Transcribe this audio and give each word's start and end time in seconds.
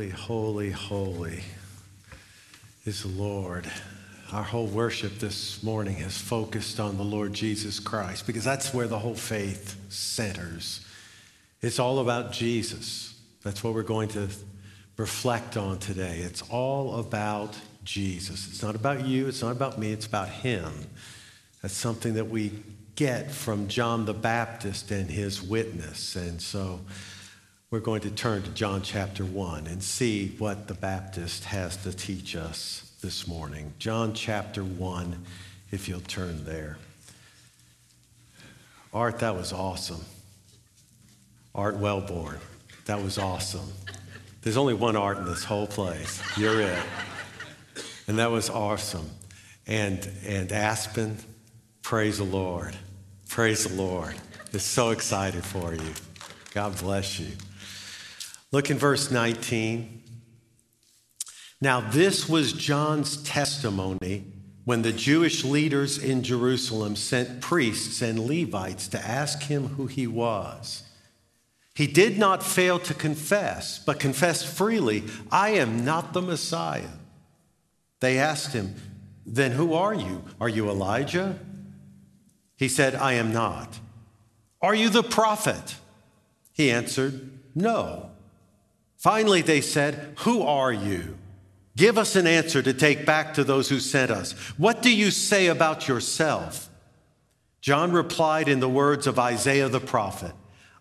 Holy, 0.00 0.08
holy, 0.08 0.70
holy 0.70 1.42
is 2.86 3.02
the 3.02 3.08
Lord. 3.08 3.70
Our 4.32 4.42
whole 4.42 4.66
worship 4.66 5.18
this 5.18 5.62
morning 5.62 5.96
has 5.96 6.16
focused 6.16 6.80
on 6.80 6.96
the 6.96 7.02
Lord 7.02 7.34
Jesus 7.34 7.78
Christ 7.78 8.26
because 8.26 8.42
that's 8.42 8.72
where 8.72 8.86
the 8.86 8.98
whole 8.98 9.14
faith 9.14 9.76
centers. 9.92 10.86
It's 11.60 11.78
all 11.78 11.98
about 11.98 12.32
Jesus. 12.32 13.20
That's 13.42 13.62
what 13.62 13.74
we're 13.74 13.82
going 13.82 14.08
to 14.10 14.28
reflect 14.96 15.58
on 15.58 15.78
today. 15.78 16.20
It's 16.20 16.40
all 16.48 16.98
about 16.98 17.54
Jesus. 17.84 18.48
It's 18.48 18.62
not 18.62 18.74
about 18.74 19.04
you, 19.04 19.28
it's 19.28 19.42
not 19.42 19.52
about 19.52 19.78
me, 19.78 19.92
it's 19.92 20.06
about 20.06 20.30
Him. 20.30 20.72
That's 21.60 21.74
something 21.74 22.14
that 22.14 22.30
we 22.30 22.52
get 22.94 23.30
from 23.30 23.68
John 23.68 24.06
the 24.06 24.14
Baptist 24.14 24.92
and 24.92 25.10
his 25.10 25.42
witness. 25.42 26.16
And 26.16 26.40
so 26.40 26.80
we're 27.70 27.78
going 27.78 28.00
to 28.00 28.10
turn 28.10 28.42
to 28.42 28.50
John 28.50 28.82
chapter 28.82 29.24
1 29.24 29.68
and 29.68 29.80
see 29.80 30.34
what 30.38 30.66
the 30.66 30.74
Baptist 30.74 31.44
has 31.44 31.76
to 31.84 31.92
teach 31.92 32.34
us 32.34 32.92
this 33.00 33.28
morning. 33.28 33.72
John 33.78 34.12
chapter 34.12 34.64
1, 34.64 35.24
if 35.70 35.88
you'll 35.88 36.00
turn 36.00 36.44
there. 36.44 36.78
Art, 38.92 39.20
that 39.20 39.36
was 39.36 39.52
awesome. 39.52 40.04
Art 41.54 41.76
Wellborn, 41.76 42.40
that 42.86 43.00
was 43.04 43.18
awesome. 43.18 43.72
There's 44.42 44.56
only 44.56 44.74
one 44.74 44.96
art 44.96 45.18
in 45.18 45.24
this 45.24 45.44
whole 45.44 45.68
place. 45.68 46.20
You're 46.36 46.60
it. 46.62 46.82
And 48.08 48.18
that 48.18 48.32
was 48.32 48.50
awesome. 48.50 49.08
And, 49.68 50.10
and 50.26 50.50
Aspen, 50.50 51.18
praise 51.82 52.18
the 52.18 52.24
Lord. 52.24 52.74
Praise 53.28 53.64
the 53.64 53.80
Lord. 53.80 54.16
It's 54.52 54.64
so 54.64 54.90
excited 54.90 55.44
for 55.44 55.72
you. 55.72 55.92
God 56.52 56.76
bless 56.76 57.20
you. 57.20 57.28
Look 58.52 58.70
in 58.70 58.78
verse 58.78 59.10
19. 59.10 60.02
Now, 61.60 61.80
this 61.80 62.28
was 62.28 62.52
John's 62.52 63.22
testimony 63.22 64.24
when 64.64 64.82
the 64.82 64.92
Jewish 64.92 65.44
leaders 65.44 65.98
in 65.98 66.22
Jerusalem 66.22 66.96
sent 66.96 67.40
priests 67.40 68.02
and 68.02 68.20
Levites 68.20 68.88
to 68.88 68.98
ask 68.98 69.42
him 69.42 69.68
who 69.68 69.86
he 69.86 70.06
was. 70.06 70.84
He 71.74 71.86
did 71.86 72.18
not 72.18 72.42
fail 72.42 72.78
to 72.80 72.94
confess, 72.94 73.78
but 73.78 74.00
confessed 74.00 74.46
freely, 74.46 75.04
I 75.30 75.50
am 75.50 75.84
not 75.84 76.12
the 76.12 76.22
Messiah. 76.22 76.90
They 78.00 78.18
asked 78.18 78.52
him, 78.52 78.74
Then 79.24 79.52
who 79.52 79.74
are 79.74 79.94
you? 79.94 80.24
Are 80.40 80.48
you 80.48 80.68
Elijah? 80.68 81.38
He 82.56 82.68
said, 82.68 82.94
I 82.94 83.14
am 83.14 83.32
not. 83.32 83.78
Are 84.60 84.74
you 84.74 84.90
the 84.90 85.02
prophet? 85.02 85.76
He 86.52 86.70
answered, 86.70 87.30
No. 87.54 88.09
Finally, 89.00 89.40
they 89.40 89.62
said, 89.62 90.12
Who 90.18 90.42
are 90.42 90.70
you? 90.70 91.16
Give 91.74 91.96
us 91.96 92.16
an 92.16 92.26
answer 92.26 92.62
to 92.62 92.74
take 92.74 93.06
back 93.06 93.32
to 93.34 93.44
those 93.44 93.70
who 93.70 93.80
sent 93.80 94.10
us. 94.10 94.32
What 94.58 94.82
do 94.82 94.94
you 94.94 95.10
say 95.10 95.46
about 95.46 95.88
yourself? 95.88 96.68
John 97.62 97.92
replied 97.92 98.46
in 98.46 98.60
the 98.60 98.68
words 98.68 99.06
of 99.06 99.18
Isaiah 99.18 99.70
the 99.70 99.80
prophet 99.80 100.32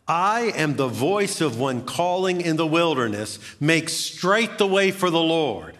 I 0.05 0.51
am 0.55 0.75
the 0.75 0.89
voice 0.89 1.39
of 1.39 1.57
one 1.57 1.85
calling 1.85 2.41
in 2.41 2.57
the 2.57 2.67
wilderness, 2.67 3.39
make 3.61 3.87
straight 3.87 4.57
the 4.57 4.67
way 4.67 4.91
for 4.91 5.09
the 5.09 5.21
Lord. 5.21 5.77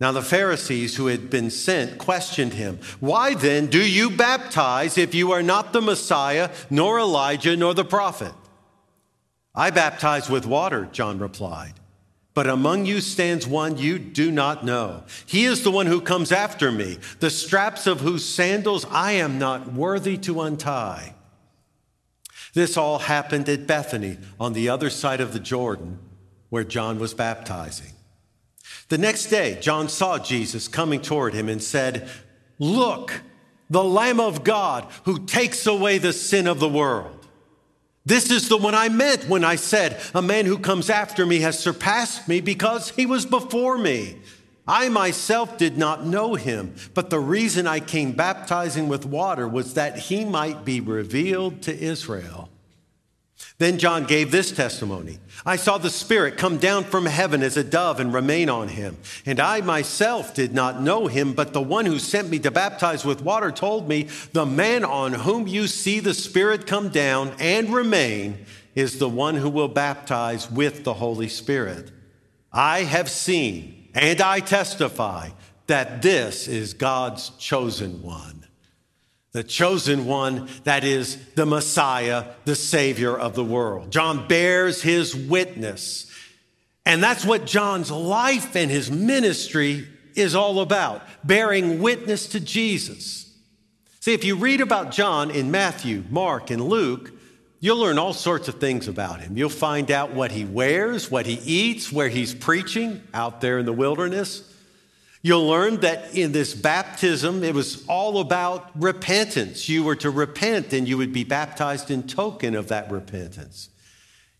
Now, 0.00 0.12
the 0.12 0.22
Pharisees 0.22 0.96
who 0.96 1.08
had 1.08 1.28
been 1.28 1.50
sent 1.50 1.98
questioned 1.98 2.54
him, 2.54 2.78
Why 2.98 3.34
then 3.34 3.66
do 3.66 3.86
you 3.86 4.08
baptize 4.08 4.96
if 4.96 5.14
you 5.14 5.32
are 5.32 5.42
not 5.42 5.74
the 5.74 5.82
Messiah, 5.82 6.48
nor 6.70 6.98
Elijah, 6.98 7.58
nor 7.58 7.74
the 7.74 7.84
prophet? 7.84 8.32
I 9.54 9.70
baptize 9.70 10.30
with 10.30 10.46
water, 10.46 10.88
John 10.92 11.18
replied. 11.18 11.74
But 12.32 12.46
among 12.46 12.86
you 12.86 13.00
stands 13.00 13.46
one 13.46 13.76
you 13.76 13.98
do 13.98 14.30
not 14.30 14.64
know. 14.64 15.02
He 15.26 15.44
is 15.44 15.62
the 15.62 15.70
one 15.70 15.86
who 15.86 16.00
comes 16.00 16.30
after 16.30 16.70
me, 16.70 16.98
the 17.18 17.30
straps 17.30 17.86
of 17.86 18.00
whose 18.00 18.24
sandals 18.24 18.86
I 18.90 19.12
am 19.12 19.38
not 19.38 19.72
worthy 19.72 20.16
to 20.18 20.40
untie. 20.42 21.14
This 22.54 22.76
all 22.76 22.98
happened 23.00 23.48
at 23.48 23.66
Bethany 23.66 24.18
on 24.38 24.52
the 24.52 24.68
other 24.68 24.90
side 24.90 25.20
of 25.20 25.32
the 25.32 25.40
Jordan 25.40 25.98
where 26.48 26.64
John 26.64 26.98
was 26.98 27.14
baptizing. 27.14 27.92
The 28.88 28.98
next 28.98 29.26
day, 29.26 29.58
John 29.60 29.88
saw 29.88 30.18
Jesus 30.18 30.66
coming 30.68 31.00
toward 31.00 31.32
him 31.32 31.48
and 31.48 31.62
said, 31.62 32.08
Look, 32.58 33.20
the 33.68 33.84
Lamb 33.84 34.18
of 34.18 34.42
God 34.42 34.86
who 35.04 35.26
takes 35.26 35.66
away 35.66 35.98
the 35.98 36.12
sin 36.12 36.46
of 36.46 36.58
the 36.58 36.68
world. 36.68 37.19
This 38.06 38.30
is 38.30 38.48
the 38.48 38.56
one 38.56 38.74
I 38.74 38.88
meant 38.88 39.28
when 39.28 39.44
I 39.44 39.56
said, 39.56 40.00
A 40.14 40.22
man 40.22 40.46
who 40.46 40.58
comes 40.58 40.88
after 40.88 41.26
me 41.26 41.40
has 41.40 41.58
surpassed 41.58 42.28
me 42.28 42.40
because 42.40 42.90
he 42.90 43.06
was 43.06 43.26
before 43.26 43.76
me. 43.76 44.16
I 44.66 44.88
myself 44.88 45.58
did 45.58 45.76
not 45.76 46.06
know 46.06 46.34
him, 46.34 46.74
but 46.94 47.10
the 47.10 47.18
reason 47.18 47.66
I 47.66 47.80
came 47.80 48.12
baptizing 48.12 48.88
with 48.88 49.04
water 49.04 49.48
was 49.48 49.74
that 49.74 49.98
he 49.98 50.24
might 50.24 50.64
be 50.64 50.80
revealed 50.80 51.62
to 51.62 51.76
Israel. 51.76 52.48
Then 53.60 53.76
John 53.76 54.04
gave 54.04 54.30
this 54.30 54.50
testimony 54.50 55.18
I 55.44 55.56
saw 55.56 55.76
the 55.76 55.90
Spirit 55.90 56.38
come 56.38 56.56
down 56.56 56.84
from 56.84 57.04
heaven 57.04 57.42
as 57.42 57.58
a 57.58 57.64
dove 57.64 58.00
and 58.00 58.12
remain 58.12 58.48
on 58.48 58.68
him. 58.68 58.96
And 59.26 59.38
I 59.38 59.60
myself 59.60 60.34
did 60.34 60.54
not 60.54 60.80
know 60.80 61.08
him, 61.08 61.34
but 61.34 61.52
the 61.52 61.60
one 61.60 61.84
who 61.84 61.98
sent 61.98 62.30
me 62.30 62.38
to 62.38 62.50
baptize 62.50 63.04
with 63.04 63.20
water 63.20 63.52
told 63.52 63.86
me, 63.86 64.08
The 64.32 64.46
man 64.46 64.82
on 64.82 65.12
whom 65.12 65.46
you 65.46 65.66
see 65.66 66.00
the 66.00 66.14
Spirit 66.14 66.66
come 66.66 66.88
down 66.88 67.34
and 67.38 67.72
remain 67.72 68.46
is 68.74 68.98
the 68.98 69.10
one 69.10 69.36
who 69.36 69.50
will 69.50 69.68
baptize 69.68 70.50
with 70.50 70.84
the 70.84 70.94
Holy 70.94 71.28
Spirit. 71.28 71.90
I 72.50 72.84
have 72.84 73.10
seen 73.10 73.88
and 73.92 74.22
I 74.22 74.40
testify 74.40 75.30
that 75.66 76.00
this 76.00 76.48
is 76.48 76.72
God's 76.72 77.28
chosen 77.38 78.02
one 78.02 78.39
the 79.32 79.44
chosen 79.44 80.06
one 80.06 80.48
that 80.64 80.82
is 80.82 81.16
the 81.34 81.46
Messiah, 81.46 82.24
the 82.44 82.56
Savior 82.56 83.16
of 83.16 83.34
the 83.34 83.44
world. 83.44 83.90
John 83.90 84.26
bears 84.26 84.82
his 84.82 85.14
witness. 85.14 86.10
And 86.84 87.02
that's 87.02 87.24
what 87.24 87.46
John's 87.46 87.90
life 87.90 88.56
and 88.56 88.70
his 88.70 88.90
ministry 88.90 89.86
is 90.14 90.34
all 90.34 90.60
about 90.60 91.02
bearing 91.22 91.80
witness 91.80 92.28
to 92.28 92.40
Jesus. 92.40 93.32
See, 94.00 94.14
if 94.14 94.24
you 94.24 94.36
read 94.36 94.60
about 94.60 94.90
John 94.90 95.30
in 95.30 95.50
Matthew, 95.50 96.04
Mark, 96.10 96.50
and 96.50 96.64
Luke, 96.64 97.12
you'll 97.60 97.76
learn 97.76 97.98
all 97.98 98.14
sorts 98.14 98.48
of 98.48 98.56
things 98.56 98.88
about 98.88 99.20
him. 99.20 99.36
You'll 99.36 99.50
find 99.50 99.90
out 99.90 100.14
what 100.14 100.32
he 100.32 100.44
wears, 100.44 101.10
what 101.10 101.26
he 101.26 101.34
eats, 101.44 101.92
where 101.92 102.08
he's 102.08 102.34
preaching 102.34 103.02
out 103.14 103.40
there 103.40 103.58
in 103.58 103.66
the 103.66 103.72
wilderness. 103.72 104.49
You'll 105.22 105.46
learn 105.46 105.80
that 105.80 106.14
in 106.14 106.32
this 106.32 106.54
baptism, 106.54 107.44
it 107.44 107.54
was 107.54 107.84
all 107.86 108.20
about 108.20 108.70
repentance. 108.80 109.68
You 109.68 109.84
were 109.84 109.96
to 109.96 110.10
repent 110.10 110.72
and 110.72 110.88
you 110.88 110.96
would 110.96 111.12
be 111.12 111.24
baptized 111.24 111.90
in 111.90 112.04
token 112.04 112.54
of 112.54 112.68
that 112.68 112.90
repentance. 112.90 113.68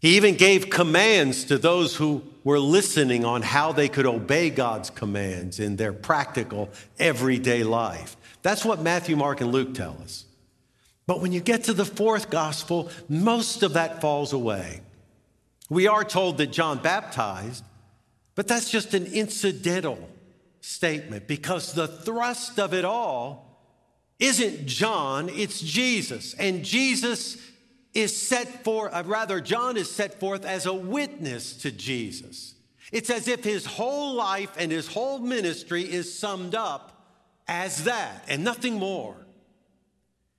He 0.00 0.16
even 0.16 0.36
gave 0.36 0.70
commands 0.70 1.44
to 1.44 1.58
those 1.58 1.96
who 1.96 2.22
were 2.42 2.58
listening 2.58 3.26
on 3.26 3.42
how 3.42 3.72
they 3.72 3.88
could 3.88 4.06
obey 4.06 4.48
God's 4.48 4.88
commands 4.88 5.60
in 5.60 5.76
their 5.76 5.92
practical, 5.92 6.70
everyday 6.98 7.62
life. 7.62 8.16
That's 8.40 8.64
what 8.64 8.80
Matthew, 8.80 9.16
Mark, 9.16 9.42
and 9.42 9.52
Luke 9.52 9.74
tell 9.74 9.98
us. 10.02 10.24
But 11.06 11.20
when 11.20 11.32
you 11.32 11.40
get 11.40 11.64
to 11.64 11.74
the 11.74 11.84
fourth 11.84 12.30
gospel, 12.30 12.90
most 13.10 13.62
of 13.62 13.74
that 13.74 14.00
falls 14.00 14.32
away. 14.32 14.80
We 15.68 15.86
are 15.86 16.04
told 16.04 16.38
that 16.38 16.46
John 16.52 16.78
baptized, 16.78 17.62
but 18.34 18.48
that's 18.48 18.70
just 18.70 18.94
an 18.94 19.04
incidental 19.04 20.08
statement 20.60 21.26
because 21.26 21.72
the 21.72 21.88
thrust 21.88 22.58
of 22.58 22.74
it 22.74 22.84
all 22.84 23.50
isn't 24.18 24.66
John, 24.66 25.28
it's 25.30 25.60
Jesus. 25.60 26.34
And 26.34 26.64
Jesus 26.64 27.38
is 27.94 28.14
set 28.14 28.62
forth, 28.62 28.92
uh, 28.94 29.02
rather, 29.06 29.40
John 29.40 29.76
is 29.76 29.90
set 29.90 30.20
forth 30.20 30.44
as 30.44 30.66
a 30.66 30.74
witness 30.74 31.54
to 31.58 31.72
Jesus. 31.72 32.54
It's 32.92 33.10
as 33.10 33.28
if 33.28 33.42
his 33.44 33.64
whole 33.64 34.14
life 34.14 34.50
and 34.58 34.70
his 34.70 34.86
whole 34.86 35.18
ministry 35.18 35.82
is 35.82 36.16
summed 36.16 36.54
up 36.54 37.06
as 37.48 37.84
that 37.84 38.24
and 38.28 38.44
nothing 38.44 38.74
more. 38.74 39.16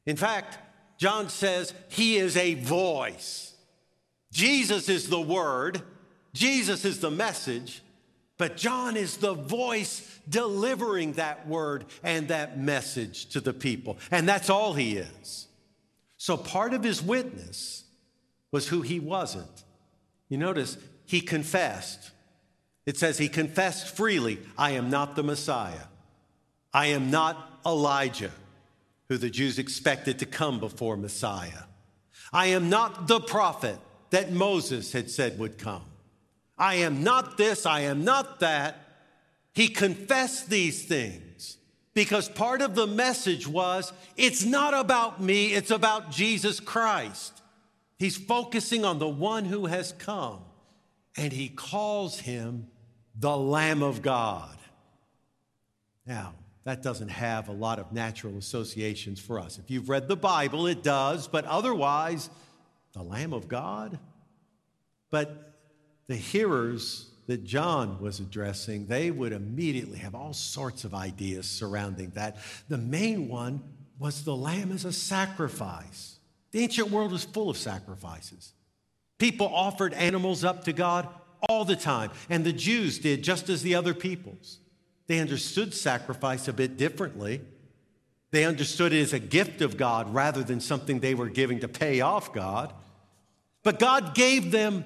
In 0.06 0.16
fact, 0.16 0.58
John 0.98 1.30
says 1.30 1.74
he 1.90 2.18
is 2.18 2.38
a 2.38 2.56
voice. 2.56 3.56
Jesus 4.32 4.88
is 4.88 5.10
the 5.10 5.20
word, 5.20 5.82
Jesus 6.34 6.86
is 6.86 7.00
the 7.00 7.12
message, 7.12 7.82
but 8.42 8.58
John 8.58 8.98
is 8.98 9.18
the 9.18 9.36
voice 9.36 10.20
delivering 10.28 11.14
that 11.14 11.48
word 11.48 11.86
and 12.02 12.30
that 12.30 12.58
message 12.58 13.28
to 13.34 13.40
the 13.40 13.54
people. 13.54 14.00
And 14.10 14.28
that's 14.28 14.50
all 14.50 14.74
he 14.74 14.98
is. 14.98 15.46
So 16.18 16.38
part 16.38 16.74
of 16.74 16.84
his 16.84 17.04
witness 17.04 17.84
was 18.52 18.68
who 18.68 18.82
he 18.82 19.00
wasn't. 19.00 19.64
You 20.28 20.40
notice 20.40 20.76
he 21.06 21.22
confessed. 21.22 22.10
It 22.88 22.98
says 22.98 23.20
he 23.20 23.30
confessed 23.30 23.96
freely, 23.96 24.40
I 24.58 24.72
am 24.72 24.90
not 24.90 25.16
the 25.16 25.22
Messiah. 25.22 25.86
I 26.74 26.88
am 26.88 27.12
not 27.12 27.62
Elijah, 27.64 28.32
who 29.08 29.18
the 29.18 29.30
Jews 29.30 29.60
expected 29.60 30.18
to 30.18 30.26
come 30.26 30.60
before 30.60 30.98
Messiah. 30.98 31.66
I 32.34 32.48
am 32.48 32.72
not 32.72 33.08
the 33.08 33.20
prophet 33.20 33.78
that 34.10 34.32
Moses 34.32 34.94
had 34.94 35.12
said 35.12 35.38
would 35.38 35.60
come. 35.60 35.91
I 36.58 36.76
am 36.76 37.04
not 37.04 37.38
this, 37.38 37.66
I 37.66 37.82
am 37.82 38.04
not 38.04 38.40
that. 38.42 38.78
He 39.54 39.68
confessed 39.68 40.50
these 40.50 40.86
things 40.86 41.58
because 41.94 42.30
part 42.30 42.62
of 42.62 42.76
the 42.76 42.88
message 42.88 43.48
was 43.48 43.92
it's 44.16 44.46
not 44.46 44.74
about 44.74 45.22
me, 45.22 45.48
it's 45.54 45.72
about 45.72 46.12
Jesus 46.12 46.60
Christ. 46.60 47.42
He's 47.98 48.18
focusing 48.18 48.86
on 48.86 49.00
the 49.00 49.08
one 49.08 49.46
who 49.46 49.68
has 49.68 49.92
come, 49.92 50.40
and 51.16 51.32
he 51.32 51.50
calls 51.50 52.20
him 52.20 52.68
the 53.16 53.36
Lamb 53.36 53.84
of 53.84 54.02
God. 54.02 54.58
Now, 56.06 56.34
that 56.64 56.82
doesn't 56.82 57.10
have 57.10 57.48
a 57.48 57.54
lot 57.54 57.80
of 57.80 57.92
natural 57.92 58.38
associations 58.38 59.20
for 59.20 59.40
us. 59.40 59.58
If 59.58 59.70
you've 59.70 59.90
read 59.90 60.08
the 60.08 60.16
Bible, 60.16 60.68
it 60.68 60.84
does, 60.84 61.28
but 61.28 61.46
otherwise, 61.46 62.30
the 62.94 63.04
Lamb 63.04 63.34
of 63.34 63.48
God? 63.48 64.00
But 65.10 65.51
the 66.12 66.18
hearers 66.18 67.10
that 67.28 67.46
John 67.46 68.02
was 68.02 68.20
addressing, 68.20 68.88
they 68.88 69.12
would 69.12 69.32
immediately 69.32 70.00
have 70.00 70.14
all 70.14 70.34
sorts 70.34 70.84
of 70.84 70.94
ideas 70.94 71.50
surrounding 71.50 72.10
that. 72.16 72.36
The 72.68 72.78
main 72.78 73.30
one 73.30 73.62
was 73.98 74.26
the 74.26 74.36
lamb 74.36 74.74
as 74.74 74.84
a 74.84 74.92
sacrifice. 74.92 76.18
The 76.52 76.60
ancient 76.60 76.92
world 76.92 77.14
was 77.14 77.24
full 77.24 77.50
of 77.50 77.58
sacrifices. 77.58 78.52
People 79.20 79.48
offered 79.48 79.94
animals 79.94 80.44
up 80.44 80.66
to 80.66 80.74
God 80.74 81.08
all 81.48 81.64
the 81.64 81.78
time, 81.78 82.12
and 82.30 82.44
the 82.44 82.52
Jews 82.52 83.00
did 83.00 83.24
just 83.24 83.48
as 83.48 83.64
the 83.64 83.76
other 83.76 83.94
peoples. 83.94 84.60
They 85.08 85.20
understood 85.20 85.74
sacrifice 85.74 86.50
a 86.50 86.54
bit 86.54 86.76
differently. 86.76 87.40
They 88.32 88.44
understood 88.44 88.92
it 88.92 89.02
as 89.02 89.14
a 89.14 89.20
gift 89.20 89.62
of 89.62 89.78
God 89.78 90.14
rather 90.14 90.44
than 90.44 90.60
something 90.60 91.00
they 91.00 91.16
were 91.16 91.30
giving 91.30 91.62
to 91.62 91.70
pay 91.70 92.02
off 92.02 92.34
God. 92.34 92.74
But 93.64 93.80
God 93.80 94.14
gave 94.14 94.52
them 94.52 94.84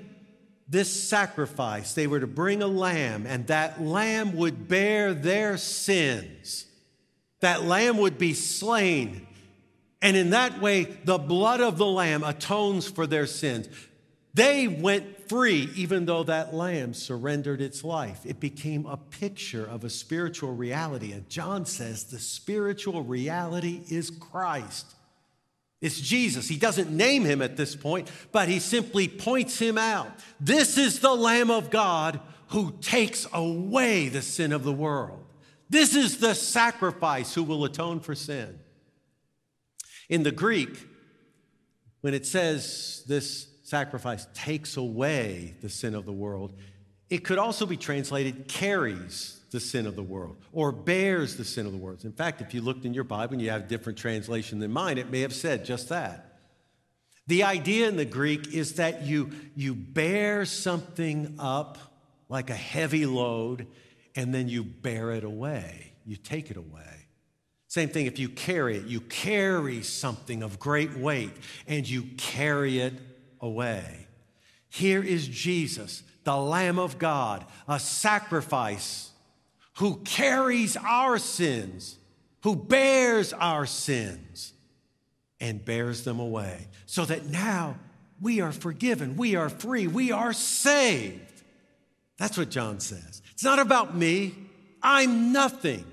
this 0.67 0.91
sacrifice. 1.07 1.93
They 1.93 2.07
were 2.07 2.19
to 2.19 2.27
bring 2.27 2.61
a 2.61 2.67
lamb, 2.67 3.25
and 3.27 3.47
that 3.47 3.81
lamb 3.81 4.35
would 4.35 4.67
bear 4.67 5.13
their 5.13 5.57
sins. 5.57 6.65
That 7.41 7.63
lamb 7.63 7.97
would 7.97 8.17
be 8.17 8.33
slain. 8.33 9.27
And 10.01 10.17
in 10.17 10.31
that 10.31 10.61
way, 10.61 10.83
the 10.83 11.17
blood 11.17 11.61
of 11.61 11.77
the 11.77 11.85
lamb 11.85 12.23
atones 12.23 12.87
for 12.87 13.05
their 13.05 13.27
sins. 13.27 13.69
They 14.33 14.67
went 14.67 15.29
free, 15.29 15.69
even 15.75 16.05
though 16.05 16.23
that 16.23 16.53
lamb 16.53 16.93
surrendered 16.93 17.61
its 17.61 17.83
life. 17.83 18.21
It 18.25 18.39
became 18.39 18.85
a 18.85 18.97
picture 18.97 19.65
of 19.65 19.83
a 19.83 19.89
spiritual 19.89 20.53
reality. 20.53 21.11
And 21.11 21.29
John 21.29 21.65
says 21.65 22.05
the 22.05 22.19
spiritual 22.19 23.03
reality 23.03 23.81
is 23.89 24.09
Christ. 24.09 24.94
It's 25.81 25.99
Jesus. 25.99 26.47
He 26.47 26.57
doesn't 26.57 26.89
name 26.89 27.25
him 27.25 27.41
at 27.41 27.57
this 27.57 27.75
point, 27.75 28.09
but 28.31 28.47
he 28.47 28.59
simply 28.59 29.07
points 29.07 29.59
him 29.59 29.77
out. 29.77 30.11
This 30.39 30.77
is 30.77 30.99
the 30.99 31.13
Lamb 31.13 31.51
of 31.51 31.69
God 31.69 32.19
who 32.49 32.73
takes 32.81 33.27
away 33.33 34.07
the 34.07 34.21
sin 34.21 34.51
of 34.51 34.63
the 34.63 34.73
world. 34.73 35.23
This 35.69 35.95
is 35.95 36.19
the 36.19 36.33
sacrifice 36.33 37.33
who 37.33 37.43
will 37.43 37.65
atone 37.65 37.99
for 37.99 38.15
sin. 38.15 38.59
In 40.09 40.23
the 40.23 40.31
Greek, 40.31 40.87
when 42.01 42.13
it 42.13 42.25
says 42.25 43.03
this 43.07 43.47
sacrifice 43.63 44.27
takes 44.33 44.77
away 44.77 45.55
the 45.61 45.69
sin 45.69 45.95
of 45.95 46.05
the 46.05 46.13
world, 46.13 46.53
it 47.09 47.23
could 47.23 47.39
also 47.39 47.65
be 47.65 47.77
translated 47.77 48.47
carries 48.47 49.34
the 49.55 49.59
sin 49.61 49.87
of 49.87 49.95
the 49.95 50.03
world 50.03 50.35
or 50.51 50.73
bears 50.73 51.37
the 51.37 51.45
sin 51.45 51.65
of 51.65 51.71
the 51.71 51.77
world. 51.77 52.03
In 52.03 52.11
fact, 52.11 52.41
if 52.41 52.53
you 52.53 52.59
looked 52.61 52.83
in 52.83 52.93
your 52.93 53.05
Bible 53.05 53.33
and 53.33 53.41
you 53.41 53.49
have 53.49 53.61
a 53.61 53.67
different 53.67 53.97
translation 53.97 54.59
than 54.59 54.69
mine, 54.69 54.97
it 54.97 55.09
may 55.09 55.21
have 55.21 55.33
said 55.33 55.63
just 55.63 55.87
that. 55.89 56.39
The 57.27 57.43
idea 57.43 57.87
in 57.87 57.95
the 57.95 58.05
Greek 58.05 58.53
is 58.53 58.73
that 58.73 59.03
you, 59.03 59.31
you 59.55 59.73
bear 59.73 60.43
something 60.43 61.37
up 61.39 61.77
like 62.27 62.49
a 62.49 62.55
heavy 62.55 63.05
load 63.05 63.65
and 64.13 64.33
then 64.33 64.49
you 64.49 64.65
bear 64.65 65.11
it 65.11 65.23
away. 65.23 65.93
You 66.05 66.17
take 66.17 66.51
it 66.51 66.57
away. 66.57 67.07
Same 67.69 67.87
thing 67.87 68.07
if 68.07 68.19
you 68.19 68.27
carry 68.27 68.75
it, 68.75 68.87
you 68.87 68.99
carry 68.99 69.83
something 69.83 70.43
of 70.43 70.59
great 70.59 70.97
weight 70.97 71.33
and 71.65 71.87
you 71.87 72.03
carry 72.17 72.79
it 72.79 72.93
away. 73.39 74.07
Here 74.67 75.01
is 75.01 75.29
Jesus, 75.29 76.03
the 76.25 76.35
Lamb 76.35 76.77
of 76.77 76.99
God, 76.99 77.45
a 77.69 77.79
sacrifice 77.79 79.11
who 79.77 79.97
carries 79.97 80.77
our 80.77 81.17
sins, 81.17 81.97
who 82.43 82.55
bears 82.55 83.33
our 83.33 83.65
sins 83.65 84.53
and 85.39 85.63
bears 85.63 86.03
them 86.03 86.19
away, 86.19 86.67
so 86.85 87.05
that 87.05 87.25
now 87.25 87.77
we 88.21 88.41
are 88.41 88.51
forgiven, 88.51 89.17
we 89.17 89.35
are 89.35 89.49
free, 89.49 89.87
we 89.87 90.11
are 90.11 90.33
saved. 90.33 91.19
That's 92.17 92.37
what 92.37 92.49
John 92.49 92.79
says. 92.79 93.21
It's 93.33 93.43
not 93.43 93.59
about 93.59 93.95
me, 93.95 94.33
I'm 94.81 95.33
nothing. 95.33 95.85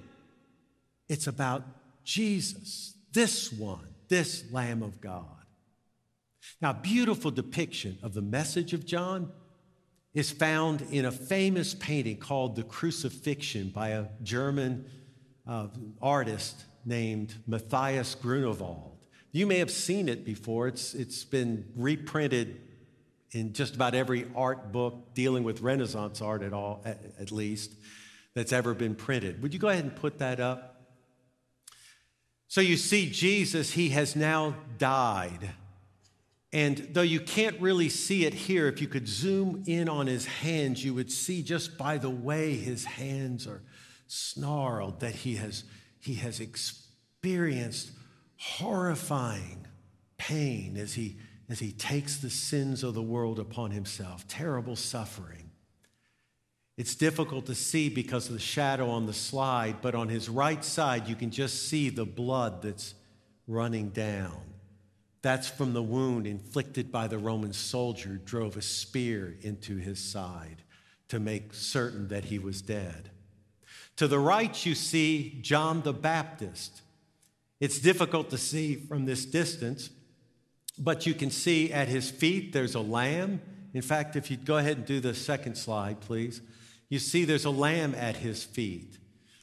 It's 1.08 1.26
about 1.26 1.64
Jesus, 2.04 2.94
this 3.12 3.52
one, 3.52 3.88
this 4.08 4.44
Lamb 4.52 4.82
of 4.82 5.00
God. 5.00 5.26
Now, 6.60 6.72
beautiful 6.72 7.30
depiction 7.30 7.98
of 8.02 8.14
the 8.14 8.22
message 8.22 8.72
of 8.72 8.86
John 8.86 9.32
is 10.14 10.30
found 10.30 10.82
in 10.90 11.04
a 11.04 11.12
famous 11.12 11.74
painting 11.74 12.18
called 12.18 12.56
The 12.56 12.62
Crucifixion 12.62 13.70
by 13.70 13.90
a 13.90 14.06
German 14.22 14.84
uh, 15.46 15.68
artist 16.00 16.64
named 16.84 17.34
Matthias 17.46 18.14
Grunewald. 18.14 18.98
You 19.32 19.46
may 19.46 19.58
have 19.58 19.70
seen 19.70 20.08
it 20.08 20.24
before. 20.24 20.68
It's, 20.68 20.94
it's 20.94 21.24
been 21.24 21.64
reprinted 21.74 22.60
in 23.30 23.54
just 23.54 23.74
about 23.74 23.94
every 23.94 24.26
art 24.36 24.72
book 24.72 25.14
dealing 25.14 25.42
with 25.42 25.62
Renaissance 25.62 26.20
art 26.20 26.42
at 26.42 26.52
all, 26.52 26.82
at, 26.84 27.00
at 27.18 27.32
least, 27.32 27.72
that's 28.34 28.52
ever 28.52 28.74
been 28.74 28.94
printed. 28.94 29.42
Would 29.42 29.54
you 29.54 29.60
go 29.60 29.68
ahead 29.68 29.84
and 29.84 29.96
put 29.96 30.18
that 30.18 30.38
up? 30.38 30.68
So 32.48 32.60
you 32.60 32.76
see, 32.76 33.08
Jesus, 33.08 33.72
he 33.72 33.88
has 33.90 34.14
now 34.14 34.54
died 34.76 35.50
and 36.52 36.90
though 36.92 37.00
you 37.00 37.20
can't 37.20 37.58
really 37.60 37.88
see 37.88 38.26
it 38.26 38.34
here, 38.34 38.68
if 38.68 38.80
you 38.82 38.86
could 38.86 39.08
zoom 39.08 39.62
in 39.66 39.88
on 39.88 40.06
his 40.06 40.26
hands, 40.26 40.84
you 40.84 40.92
would 40.92 41.10
see 41.10 41.42
just 41.42 41.78
by 41.78 41.96
the 41.96 42.10
way 42.10 42.54
his 42.54 42.84
hands 42.84 43.46
are 43.46 43.62
snarled 44.06 45.00
that 45.00 45.14
he 45.14 45.36
has, 45.36 45.64
he 45.98 46.14
has 46.16 46.40
experienced 46.40 47.92
horrifying 48.36 49.66
pain 50.18 50.76
as 50.76 50.92
he, 50.92 51.16
as 51.48 51.58
he 51.58 51.72
takes 51.72 52.18
the 52.18 52.28
sins 52.28 52.82
of 52.82 52.92
the 52.92 53.02
world 53.02 53.38
upon 53.38 53.70
himself, 53.70 54.28
terrible 54.28 54.76
suffering. 54.76 55.50
It's 56.76 56.94
difficult 56.94 57.46
to 57.46 57.54
see 57.54 57.88
because 57.88 58.28
of 58.28 58.34
the 58.34 58.40
shadow 58.40 58.90
on 58.90 59.06
the 59.06 59.14
slide, 59.14 59.76
but 59.80 59.94
on 59.94 60.08
his 60.08 60.28
right 60.28 60.62
side, 60.62 61.08
you 61.08 61.14
can 61.14 61.30
just 61.30 61.68
see 61.68 61.88
the 61.88 62.04
blood 62.04 62.60
that's 62.60 62.94
running 63.46 63.88
down. 63.88 64.51
That's 65.22 65.48
from 65.48 65.72
the 65.72 65.82
wound 65.82 66.26
inflicted 66.26 66.90
by 66.90 67.06
the 67.06 67.18
Roman 67.18 67.52
soldier 67.52 68.20
drove 68.24 68.56
a 68.56 68.62
spear 68.62 69.36
into 69.40 69.76
his 69.76 70.00
side 70.00 70.62
to 71.08 71.20
make 71.20 71.54
certain 71.54 72.08
that 72.08 72.24
he 72.24 72.40
was 72.40 72.60
dead. 72.60 73.10
To 73.96 74.08
the 74.08 74.18
right, 74.18 74.66
you 74.66 74.74
see 74.74 75.38
John 75.40 75.82
the 75.82 75.92
Baptist. 75.92 76.82
It's 77.60 77.78
difficult 77.78 78.30
to 78.30 78.38
see 78.38 78.74
from 78.74 79.04
this 79.04 79.24
distance, 79.24 79.90
but 80.76 81.06
you 81.06 81.14
can 81.14 81.30
see 81.30 81.72
at 81.72 81.86
his 81.86 82.10
feet 82.10 82.52
there's 82.52 82.74
a 82.74 82.80
lamb. 82.80 83.40
In 83.74 83.82
fact, 83.82 84.16
if 84.16 84.28
you'd 84.28 84.44
go 84.44 84.56
ahead 84.56 84.78
and 84.78 84.86
do 84.86 84.98
the 84.98 85.14
second 85.14 85.56
slide, 85.56 86.00
please, 86.00 86.40
you 86.88 86.98
see 86.98 87.24
there's 87.24 87.44
a 87.44 87.50
lamb 87.50 87.94
at 87.94 88.16
his 88.16 88.42
feet. 88.42 88.98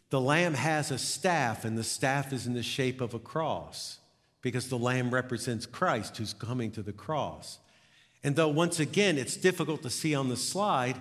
The 0.10 0.20
lamb 0.20 0.56
has 0.56 0.92
a 0.92 0.98
staff, 0.98 1.64
and 1.64 1.78
the 1.78 1.84
staff 1.84 2.34
is 2.34 2.48
in 2.48 2.54
the 2.54 2.64
shape 2.64 3.00
of 3.00 3.14
a 3.14 3.20
cross 3.20 4.00
because 4.42 4.70
the 4.70 4.78
lamb 4.78 5.12
represents 5.12 5.66
Christ 5.66 6.18
who's 6.18 6.34
coming 6.34 6.72
to 6.72 6.82
the 6.82 6.94
cross. 6.94 7.60
And 8.24 8.36
though, 8.36 8.50
once 8.50 8.80
again, 8.80 9.18
it's 9.18 9.38
difficult 9.38 9.82
to 9.84 9.90
see 9.90 10.16
on 10.16 10.30
the 10.30 10.38
slide, 10.38 10.98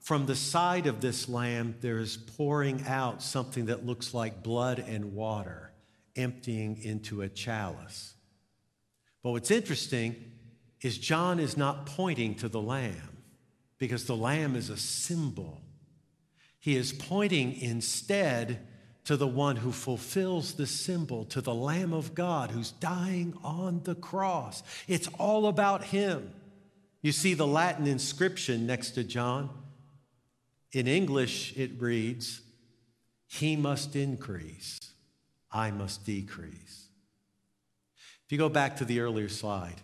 from 0.00 0.26
the 0.26 0.36
side 0.36 0.86
of 0.86 1.00
this 1.00 1.28
lamb, 1.28 1.76
there 1.80 1.98
is 1.98 2.16
pouring 2.16 2.84
out 2.86 3.22
something 3.22 3.66
that 3.66 3.86
looks 3.86 4.14
like 4.14 4.42
blood 4.42 4.78
and 4.78 5.14
water, 5.14 5.72
emptying 6.16 6.78
into 6.82 7.22
a 7.22 7.28
chalice. 7.28 8.14
But 9.22 9.32
what's 9.32 9.50
interesting 9.50 10.16
is 10.80 10.96
John 10.96 11.38
is 11.38 11.56
not 11.56 11.86
pointing 11.86 12.34
to 12.36 12.48
the 12.48 12.60
lamb 12.60 13.18
because 13.78 14.06
the 14.06 14.16
lamb 14.16 14.56
is 14.56 14.70
a 14.70 14.76
symbol. 14.76 15.60
He 16.58 16.76
is 16.76 16.92
pointing 16.92 17.60
instead 17.60 18.66
to 19.10 19.16
the 19.16 19.26
one 19.26 19.56
who 19.56 19.72
fulfills 19.72 20.52
the 20.52 20.68
symbol, 20.68 21.24
to 21.24 21.40
the 21.40 21.52
Lamb 21.52 21.92
of 21.92 22.14
God 22.14 22.52
who's 22.52 22.70
dying 22.70 23.36
on 23.42 23.80
the 23.82 23.96
cross. 23.96 24.62
It's 24.86 25.08
all 25.18 25.48
about 25.48 25.82
him. 25.82 26.30
You 27.02 27.10
see 27.10 27.34
the 27.34 27.44
Latin 27.44 27.88
inscription 27.88 28.68
next 28.68 28.92
to 28.92 29.02
John. 29.02 29.50
In 30.70 30.86
English, 30.86 31.56
it 31.56 31.72
reads, 31.80 32.40
He 33.26 33.56
must 33.56 33.96
increase, 33.96 34.78
I 35.50 35.72
must 35.72 36.06
decrease. 36.06 36.86
If 38.26 38.30
you 38.30 38.38
go 38.38 38.48
back 38.48 38.76
to 38.76 38.84
the 38.84 39.00
earlier 39.00 39.28
slide, 39.28 39.80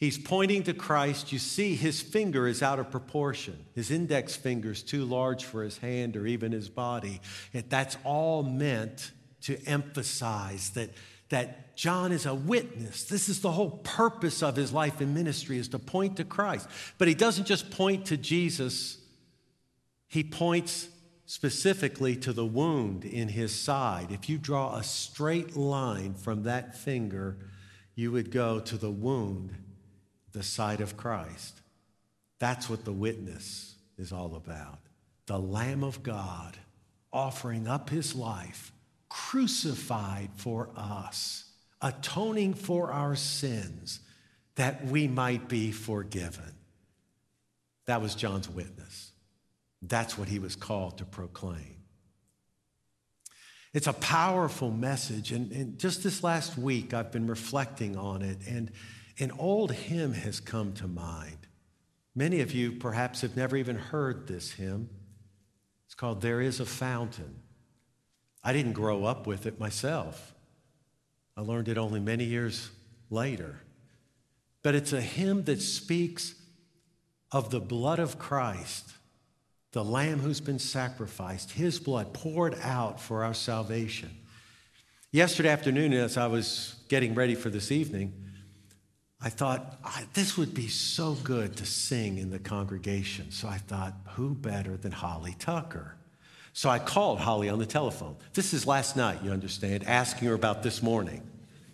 He's 0.00 0.16
pointing 0.16 0.62
to 0.62 0.72
Christ. 0.72 1.30
You 1.30 1.38
see, 1.38 1.74
his 1.74 2.00
finger 2.00 2.48
is 2.48 2.62
out 2.62 2.78
of 2.78 2.90
proportion. 2.90 3.66
His 3.74 3.90
index 3.90 4.34
finger 4.34 4.70
is 4.70 4.82
too 4.82 5.04
large 5.04 5.44
for 5.44 5.62
his 5.62 5.76
hand 5.76 6.16
or 6.16 6.26
even 6.26 6.52
his 6.52 6.70
body. 6.70 7.20
And 7.52 7.68
that's 7.68 7.98
all 8.02 8.42
meant 8.42 9.12
to 9.42 9.62
emphasize 9.66 10.70
that, 10.70 10.88
that 11.28 11.76
John 11.76 12.12
is 12.12 12.24
a 12.24 12.34
witness. 12.34 13.04
This 13.04 13.28
is 13.28 13.42
the 13.42 13.52
whole 13.52 13.72
purpose 13.84 14.42
of 14.42 14.56
his 14.56 14.72
life 14.72 15.02
and 15.02 15.14
ministry 15.14 15.58
is 15.58 15.68
to 15.68 15.78
point 15.78 16.16
to 16.16 16.24
Christ. 16.24 16.66
But 16.96 17.08
he 17.08 17.14
doesn't 17.14 17.46
just 17.46 17.70
point 17.70 18.06
to 18.06 18.16
Jesus, 18.16 18.96
he 20.08 20.24
points 20.24 20.88
specifically 21.26 22.16
to 22.16 22.32
the 22.32 22.46
wound 22.46 23.04
in 23.04 23.28
his 23.28 23.54
side. 23.54 24.10
If 24.10 24.30
you 24.30 24.38
draw 24.38 24.76
a 24.76 24.82
straight 24.82 25.56
line 25.56 26.14
from 26.14 26.44
that 26.44 26.74
finger, 26.74 27.36
you 27.94 28.10
would 28.12 28.30
go 28.30 28.60
to 28.60 28.78
the 28.78 28.90
wound 28.90 29.54
the 30.32 30.42
side 30.42 30.80
of 30.80 30.96
Christ. 30.96 31.60
That's 32.38 32.70
what 32.70 32.84
the 32.84 32.92
witness 32.92 33.74
is 33.98 34.12
all 34.12 34.34
about. 34.34 34.78
The 35.26 35.38
Lamb 35.38 35.84
of 35.84 36.02
God 36.02 36.56
offering 37.12 37.68
up 37.68 37.90
his 37.90 38.14
life, 38.14 38.72
crucified 39.08 40.30
for 40.36 40.70
us, 40.76 41.44
atoning 41.82 42.54
for 42.54 42.92
our 42.92 43.16
sins, 43.16 44.00
that 44.56 44.84
we 44.86 45.08
might 45.08 45.48
be 45.48 45.72
forgiven. 45.72 46.54
That 47.86 48.00
was 48.02 48.14
John's 48.14 48.48
witness. 48.48 49.10
That's 49.82 50.18
what 50.18 50.28
he 50.28 50.38
was 50.38 50.56
called 50.56 50.98
to 50.98 51.04
proclaim. 51.04 51.76
It's 53.72 53.86
a 53.86 53.92
powerful 53.92 54.70
message. 54.70 55.32
And, 55.32 55.52
and 55.52 55.78
just 55.78 56.02
this 56.02 56.24
last 56.24 56.58
week, 56.58 56.92
I've 56.92 57.12
been 57.12 57.26
reflecting 57.26 57.96
on 57.96 58.22
it. 58.22 58.38
And 58.46 58.72
an 59.20 59.30
old 59.38 59.72
hymn 59.72 60.14
has 60.14 60.40
come 60.40 60.72
to 60.72 60.88
mind. 60.88 61.36
Many 62.14 62.40
of 62.40 62.52
you 62.52 62.72
perhaps 62.72 63.20
have 63.20 63.36
never 63.36 63.56
even 63.56 63.76
heard 63.76 64.26
this 64.26 64.52
hymn. 64.52 64.88
It's 65.86 65.94
called 65.94 66.22
There 66.22 66.40
is 66.40 66.58
a 66.58 66.66
Fountain. 66.66 67.42
I 68.42 68.52
didn't 68.52 68.72
grow 68.72 69.04
up 69.04 69.26
with 69.26 69.46
it 69.46 69.60
myself, 69.60 70.34
I 71.36 71.42
learned 71.42 71.68
it 71.68 71.78
only 71.78 72.00
many 72.00 72.24
years 72.24 72.70
later. 73.10 73.60
But 74.62 74.74
it's 74.74 74.92
a 74.92 75.00
hymn 75.00 75.44
that 75.44 75.60
speaks 75.62 76.34
of 77.32 77.50
the 77.50 77.60
blood 77.60 77.98
of 77.98 78.18
Christ, 78.18 78.92
the 79.72 79.84
Lamb 79.84 80.18
who's 80.18 80.40
been 80.40 80.58
sacrificed, 80.58 81.52
his 81.52 81.78
blood 81.78 82.12
poured 82.12 82.56
out 82.62 83.00
for 83.00 83.24
our 83.24 83.32
salvation. 83.32 84.10
Yesterday 85.12 85.48
afternoon, 85.48 85.92
as 85.92 86.16
I 86.16 86.26
was 86.26 86.76
getting 86.88 87.14
ready 87.14 87.34
for 87.34 87.48
this 87.50 87.72
evening, 87.72 88.29
I 89.22 89.28
thought, 89.28 89.78
this 90.14 90.38
would 90.38 90.54
be 90.54 90.68
so 90.68 91.14
good 91.22 91.56
to 91.56 91.66
sing 91.66 92.16
in 92.16 92.30
the 92.30 92.38
congregation. 92.38 93.30
So 93.30 93.48
I 93.48 93.58
thought, 93.58 93.94
who 94.14 94.34
better 94.34 94.78
than 94.78 94.92
Holly 94.92 95.36
Tucker? 95.38 95.96
So 96.54 96.70
I 96.70 96.78
called 96.78 97.20
Holly 97.20 97.48
on 97.48 97.58
the 97.58 97.66
telephone. 97.66 98.16
This 98.32 98.54
is 98.54 98.66
last 98.66 98.96
night, 98.96 99.22
you 99.22 99.30
understand, 99.30 99.84
asking 99.86 100.28
her 100.28 100.34
about 100.34 100.62
this 100.62 100.82
morning. 100.82 101.22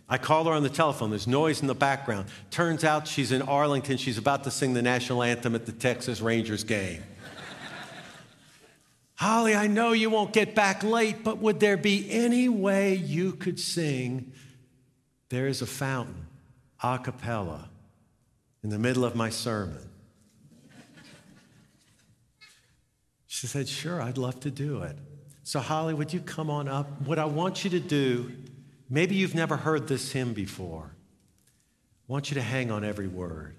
I 0.09 0.19
call 0.19 0.45
her 0.45 0.53
on 0.53 0.62
the 0.62 0.69
telephone. 0.69 1.11
There's 1.11 1.26
noise 1.26 1.61
in 1.61 1.67
the 1.67 1.75
background. 1.75 2.26
Turns 2.50 2.85
out 2.85 3.09
she's 3.09 3.33
in 3.33 3.43
Arlington. 3.43 3.97
She's 3.97 4.19
about 4.19 4.45
to 4.45 4.50
sing 4.50 4.75
the 4.75 4.83
national 4.83 5.23
anthem 5.23 5.55
at 5.55 5.67
the 5.67 5.73
Texas 5.73 6.21
Rangers 6.21 6.65
game. 6.65 7.03
Holly, 9.15 9.55
I 9.55 9.67
know 9.67 9.93
you 9.93 10.11
won't 10.11 10.33
get 10.33 10.55
back 10.55 10.83
late, 10.83 11.25
but 11.25 11.38
would 11.38 11.59
there 11.61 11.76
be 11.76 12.11
any 12.11 12.49
way 12.49 12.95
you 12.95 13.33
could 13.33 13.59
sing, 13.59 14.33
There 15.29 15.49
is 15.49 15.62
a 15.62 15.67
Fountain? 15.67 16.25
A 16.83 16.99
cappella 16.99 17.68
in 18.62 18.71
the 18.71 18.78
middle 18.78 19.04
of 19.04 19.14
my 19.14 19.30
sermon. 19.30 19.88
She 23.26 23.47
said, 23.47 23.68
Sure, 23.68 24.00
I'd 24.00 24.18
love 24.18 24.40
to 24.40 24.50
do 24.50 24.83
it. 24.83 24.97
So, 25.42 25.61
Holly, 25.61 25.95
would 25.95 26.12
you 26.12 26.21
come 26.21 26.50
on 26.50 26.68
up? 26.68 27.02
What 27.02 27.18
I 27.18 27.26
want 27.26 27.64
you 27.64 27.71
to 27.71 27.80
do, 27.80 28.33
maybe 28.90 29.14
you've 29.14 29.35
never 29.35 29.56
heard 29.56 29.87
this 29.87 30.11
hymn 30.11 30.33
before. 30.33 30.90
I 32.09 32.12
want 32.12 32.30
you 32.30 32.35
to 32.37 32.42
hang 32.42 32.71
on 32.71 32.85
every 32.85 33.09
word. 33.09 33.54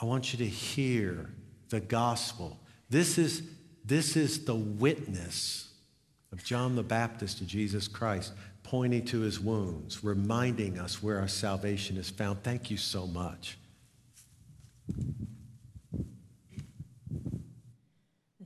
I 0.00 0.06
want 0.06 0.32
you 0.32 0.38
to 0.38 0.46
hear 0.46 1.30
the 1.70 1.80
gospel. 1.80 2.60
This 2.88 3.18
is, 3.18 3.42
this 3.84 4.16
is 4.16 4.44
the 4.44 4.54
witness 4.54 5.72
of 6.32 6.44
John 6.44 6.76
the 6.76 6.82
Baptist 6.82 7.38
to 7.38 7.44
Jesus 7.44 7.88
Christ 7.88 8.32
pointing 8.74 9.04
to 9.04 9.20
his 9.20 9.38
wounds, 9.38 10.02
reminding 10.02 10.80
us 10.80 11.00
where 11.00 11.20
our 11.20 11.28
salvation 11.28 11.96
is 11.96 12.10
found. 12.10 12.42
Thank 12.42 12.72
you 12.72 12.76
so 12.76 13.06
much. 13.06 13.56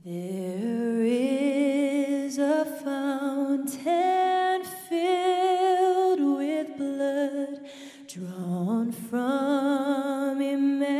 There 0.05 1.01
is 1.01 2.37
a 2.37 2.63
fountain 2.83 4.63
filled 4.87 6.21
with 6.37 6.77
blood 6.77 7.61
drawn 8.07 8.91
from 8.91 10.39
Emmanuel's 10.39 10.91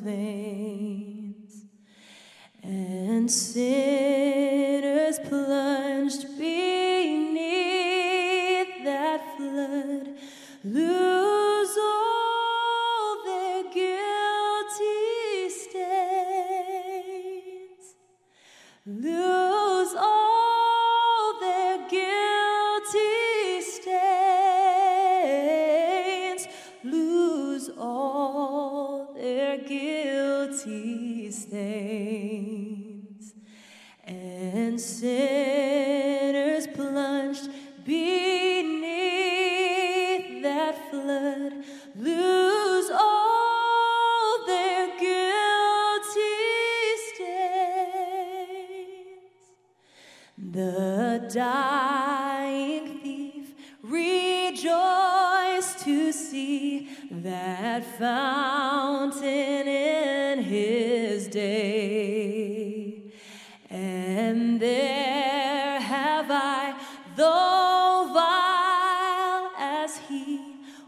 veins, 0.00 1.66
and 2.60 3.30
sinners 3.30 5.20
plunged 5.28 5.67
lose 10.64 11.17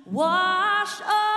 he 0.05 0.11
was. 0.11 1.30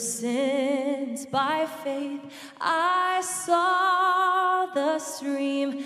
Since 0.00 1.26
by 1.26 1.66
faith 1.84 2.22
I 2.58 3.20
saw 3.22 4.66
the 4.72 4.98
stream 4.98 5.84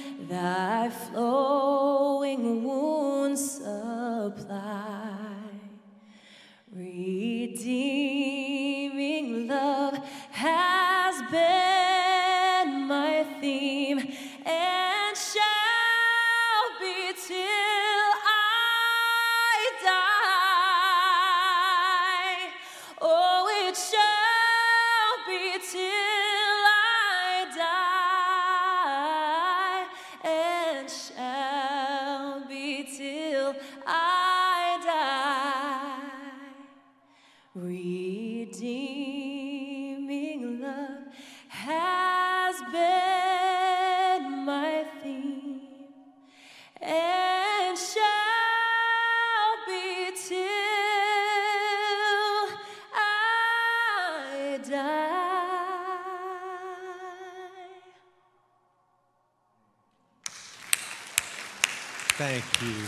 Thank 62.52 62.68
you. 62.68 62.84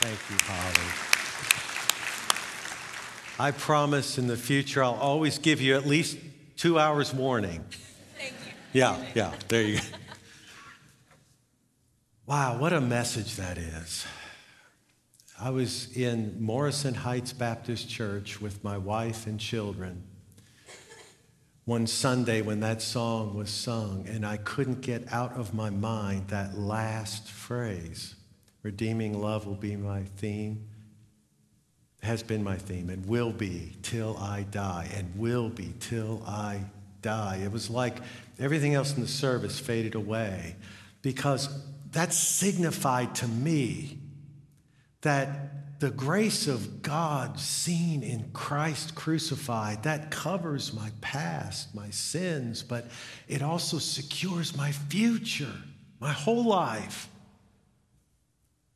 Thank 0.00 0.20
you, 0.30 0.36
Holly. 0.46 1.12
I 3.38 3.50
promise 3.50 4.18
in 4.18 4.26
the 4.26 4.36
future 4.36 4.82
I'll 4.84 4.94
always 4.94 5.38
give 5.38 5.60
you 5.60 5.76
at 5.76 5.86
least 5.86 6.18
two 6.56 6.78
hours 6.78 7.12
warning. 7.12 7.64
Thank 8.18 8.32
you. 8.46 8.52
Yeah, 8.72 9.04
yeah, 9.14 9.32
there 9.48 9.62
you 9.62 9.78
go. 9.78 9.84
Wow, 12.24 12.58
what 12.58 12.72
a 12.72 12.80
message 12.80 13.34
that 13.36 13.58
is. 13.58 14.06
I 15.38 15.50
was 15.50 15.94
in 15.94 16.40
Morrison 16.40 16.94
Heights 16.94 17.32
Baptist 17.32 17.90
Church 17.90 18.40
with 18.40 18.62
my 18.62 18.78
wife 18.78 19.26
and 19.26 19.40
children 19.40 20.04
one 21.64 21.86
Sunday 21.86 22.42
when 22.42 22.60
that 22.60 22.82
song 22.82 23.34
was 23.34 23.50
sung, 23.50 24.06
and 24.08 24.26
I 24.26 24.36
couldn't 24.36 24.80
get 24.80 25.12
out 25.12 25.32
of 25.36 25.54
my 25.54 25.70
mind 25.70 26.28
that 26.28 26.58
last 26.58 27.28
phrase 27.28 28.16
Redeeming 28.62 29.20
love 29.20 29.44
will 29.44 29.56
be 29.56 29.74
my 29.74 30.04
theme, 30.18 30.68
has 32.00 32.22
been 32.22 32.44
my 32.44 32.56
theme, 32.56 32.90
and 32.90 33.04
will 33.06 33.32
be 33.32 33.72
till 33.82 34.16
I 34.18 34.44
die, 34.44 34.88
and 34.94 35.16
will 35.16 35.48
be 35.48 35.74
till 35.80 36.22
I 36.24 36.64
die. 37.00 37.40
It 37.42 37.50
was 37.50 37.68
like 37.68 37.96
everything 38.38 38.74
else 38.74 38.94
in 38.94 39.02
the 39.02 39.08
service 39.08 39.58
faded 39.58 39.96
away 39.96 40.54
because 41.02 41.48
that 41.90 42.14
signified 42.14 43.16
to 43.16 43.26
me 43.26 43.98
that 45.00 45.28
the 45.82 45.90
grace 45.90 46.46
of 46.46 46.80
God 46.80 47.40
seen 47.40 48.04
in 48.04 48.30
Christ 48.32 48.94
crucified, 48.94 49.82
that 49.82 50.12
covers 50.12 50.72
my 50.72 50.92
past, 51.00 51.74
my 51.74 51.90
sins, 51.90 52.62
but 52.62 52.86
it 53.26 53.42
also 53.42 53.78
secures 53.78 54.56
my 54.56 54.70
future, 54.70 55.56
my 55.98 56.12
whole 56.12 56.44
life. 56.44 57.08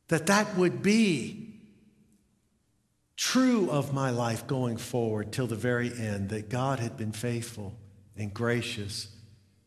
That 0.09 0.25
that 0.25 0.57
would 0.57 0.83
be 0.83 1.61
true 3.15 3.71
of 3.71 3.93
my 3.93 4.09
life 4.09 4.45
going 4.45 4.75
forward 4.75 5.31
till 5.31 5.47
the 5.47 5.55
very 5.55 5.93
end, 5.97 6.27
that 6.31 6.49
God 6.49 6.79
had 6.79 6.97
been 6.97 7.13
faithful 7.13 7.77
and 8.17 8.33
gracious, 8.33 9.15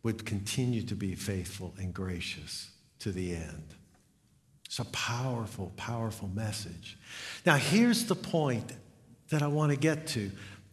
would 0.02 0.26
continue 0.26 0.82
to 0.82 0.94
be 0.94 1.14
faithful 1.14 1.72
and 1.78 1.94
gracious 1.94 2.70
to 2.98 3.10
the 3.10 3.34
end. 3.34 3.76
It's 4.70 4.78
a 4.78 4.84
powerful, 4.84 5.72
powerful 5.76 6.28
message. 6.28 6.96
Now, 7.44 7.56
here's 7.56 8.04
the 8.04 8.14
point 8.14 8.72
that 9.30 9.42
I 9.42 9.48
want 9.48 9.72
to 9.72 9.76
get 9.76 10.06
to. 10.08 10.30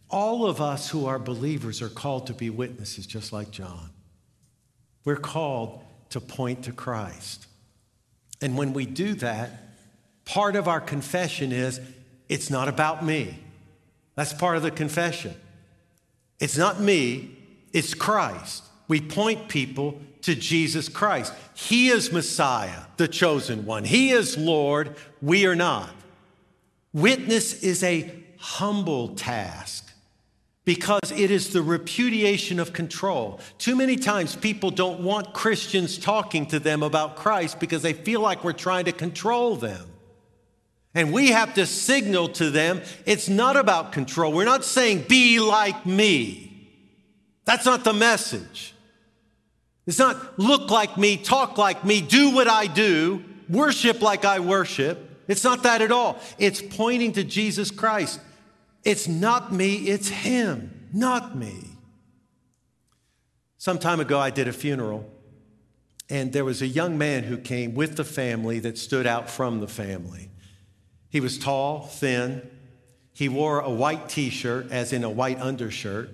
All 0.08 0.46
of 0.46 0.60
us 0.60 0.88
who 0.88 1.06
are 1.06 1.18
believers 1.18 1.82
are 1.82 1.88
called 1.88 2.28
to 2.28 2.32
be 2.32 2.48
witnesses, 2.48 3.08
just 3.08 3.32
like 3.32 3.50
John. 3.50 3.90
We're 5.04 5.16
called 5.16 5.82
to 6.10 6.20
point 6.20 6.62
to 6.62 6.72
Christ. 6.72 7.48
And 8.40 8.56
when 8.56 8.72
we 8.72 8.86
do 8.86 9.14
that, 9.14 9.50
part 10.24 10.54
of 10.54 10.68
our 10.68 10.80
confession 10.80 11.50
is 11.50 11.80
it's 12.28 12.50
not 12.50 12.68
about 12.68 13.04
me. 13.04 13.36
That's 14.14 14.32
part 14.32 14.56
of 14.56 14.62
the 14.62 14.70
confession. 14.70 15.34
It's 16.38 16.56
not 16.56 16.80
me, 16.80 17.36
it's 17.72 17.94
Christ. 17.94 18.62
We 18.88 19.00
point 19.00 19.48
people 19.48 20.00
to 20.22 20.34
Jesus 20.34 20.88
Christ. 20.88 21.32
He 21.54 21.88
is 21.88 22.10
Messiah, 22.10 22.82
the 22.96 23.06
chosen 23.06 23.64
one. 23.66 23.84
He 23.84 24.10
is 24.10 24.36
Lord. 24.36 24.96
We 25.22 25.46
are 25.46 25.54
not. 25.54 25.90
Witness 26.92 27.62
is 27.62 27.82
a 27.82 28.12
humble 28.38 29.14
task 29.14 29.92
because 30.64 31.12
it 31.12 31.30
is 31.30 31.50
the 31.50 31.62
repudiation 31.62 32.58
of 32.60 32.72
control. 32.72 33.40
Too 33.58 33.76
many 33.76 33.96
times 33.96 34.36
people 34.36 34.70
don't 34.70 35.00
want 35.00 35.32
Christians 35.32 35.96
talking 35.96 36.46
to 36.46 36.58
them 36.58 36.82
about 36.82 37.16
Christ 37.16 37.60
because 37.60 37.82
they 37.82 37.92
feel 37.94 38.20
like 38.20 38.44
we're 38.44 38.52
trying 38.52 38.84
to 38.86 38.92
control 38.92 39.56
them. 39.56 39.86
And 40.94 41.12
we 41.12 41.28
have 41.28 41.54
to 41.54 41.64
signal 41.64 42.28
to 42.30 42.50
them 42.50 42.82
it's 43.06 43.28
not 43.28 43.56
about 43.56 43.92
control. 43.92 44.32
We're 44.32 44.44
not 44.44 44.64
saying, 44.64 45.06
be 45.08 45.40
like 45.40 45.86
me. 45.86 46.68
That's 47.44 47.64
not 47.64 47.84
the 47.84 47.94
message. 47.94 48.74
It's 49.88 49.98
not 49.98 50.38
look 50.38 50.70
like 50.70 50.98
me, 50.98 51.16
talk 51.16 51.56
like 51.56 51.82
me, 51.82 52.02
do 52.02 52.34
what 52.34 52.46
I 52.46 52.66
do, 52.66 53.24
worship 53.48 54.02
like 54.02 54.26
I 54.26 54.38
worship. 54.38 55.24
It's 55.28 55.42
not 55.42 55.62
that 55.62 55.80
at 55.80 55.90
all. 55.90 56.20
It's 56.38 56.60
pointing 56.60 57.12
to 57.12 57.24
Jesus 57.24 57.70
Christ. 57.70 58.20
It's 58.84 59.08
not 59.08 59.50
me, 59.50 59.76
it's 59.76 60.10
Him, 60.10 60.88
not 60.92 61.34
me. 61.34 61.70
Some 63.56 63.78
time 63.78 63.98
ago, 63.98 64.20
I 64.20 64.28
did 64.28 64.46
a 64.46 64.52
funeral, 64.52 65.10
and 66.10 66.34
there 66.34 66.44
was 66.44 66.60
a 66.60 66.66
young 66.66 66.98
man 66.98 67.22
who 67.22 67.38
came 67.38 67.74
with 67.74 67.96
the 67.96 68.04
family 68.04 68.58
that 68.58 68.76
stood 68.76 69.06
out 69.06 69.30
from 69.30 69.60
the 69.60 69.68
family. 69.68 70.28
He 71.08 71.20
was 71.20 71.38
tall, 71.38 71.86
thin. 71.86 72.46
He 73.14 73.30
wore 73.30 73.60
a 73.60 73.70
white 73.70 74.10
t 74.10 74.28
shirt, 74.28 74.70
as 74.70 74.92
in 74.92 75.02
a 75.02 75.10
white 75.10 75.40
undershirt. 75.40 76.10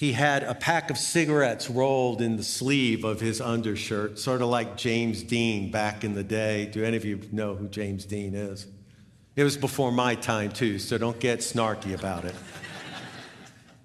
He 0.00 0.12
had 0.12 0.44
a 0.44 0.54
pack 0.54 0.88
of 0.88 0.96
cigarettes 0.96 1.68
rolled 1.68 2.22
in 2.22 2.38
the 2.38 2.42
sleeve 2.42 3.04
of 3.04 3.20
his 3.20 3.38
undershirt, 3.38 4.18
sort 4.18 4.40
of 4.40 4.48
like 4.48 4.78
James 4.78 5.22
Dean 5.22 5.70
back 5.70 6.04
in 6.04 6.14
the 6.14 6.24
day. 6.24 6.70
Do 6.72 6.82
any 6.82 6.96
of 6.96 7.04
you 7.04 7.20
know 7.32 7.54
who 7.54 7.68
James 7.68 8.06
Dean 8.06 8.34
is? 8.34 8.66
It 9.36 9.44
was 9.44 9.58
before 9.58 9.92
my 9.92 10.14
time, 10.14 10.52
too, 10.52 10.78
so 10.78 10.96
don't 10.96 11.20
get 11.20 11.40
snarky 11.40 11.92
about 11.92 12.24
it. 12.24 12.34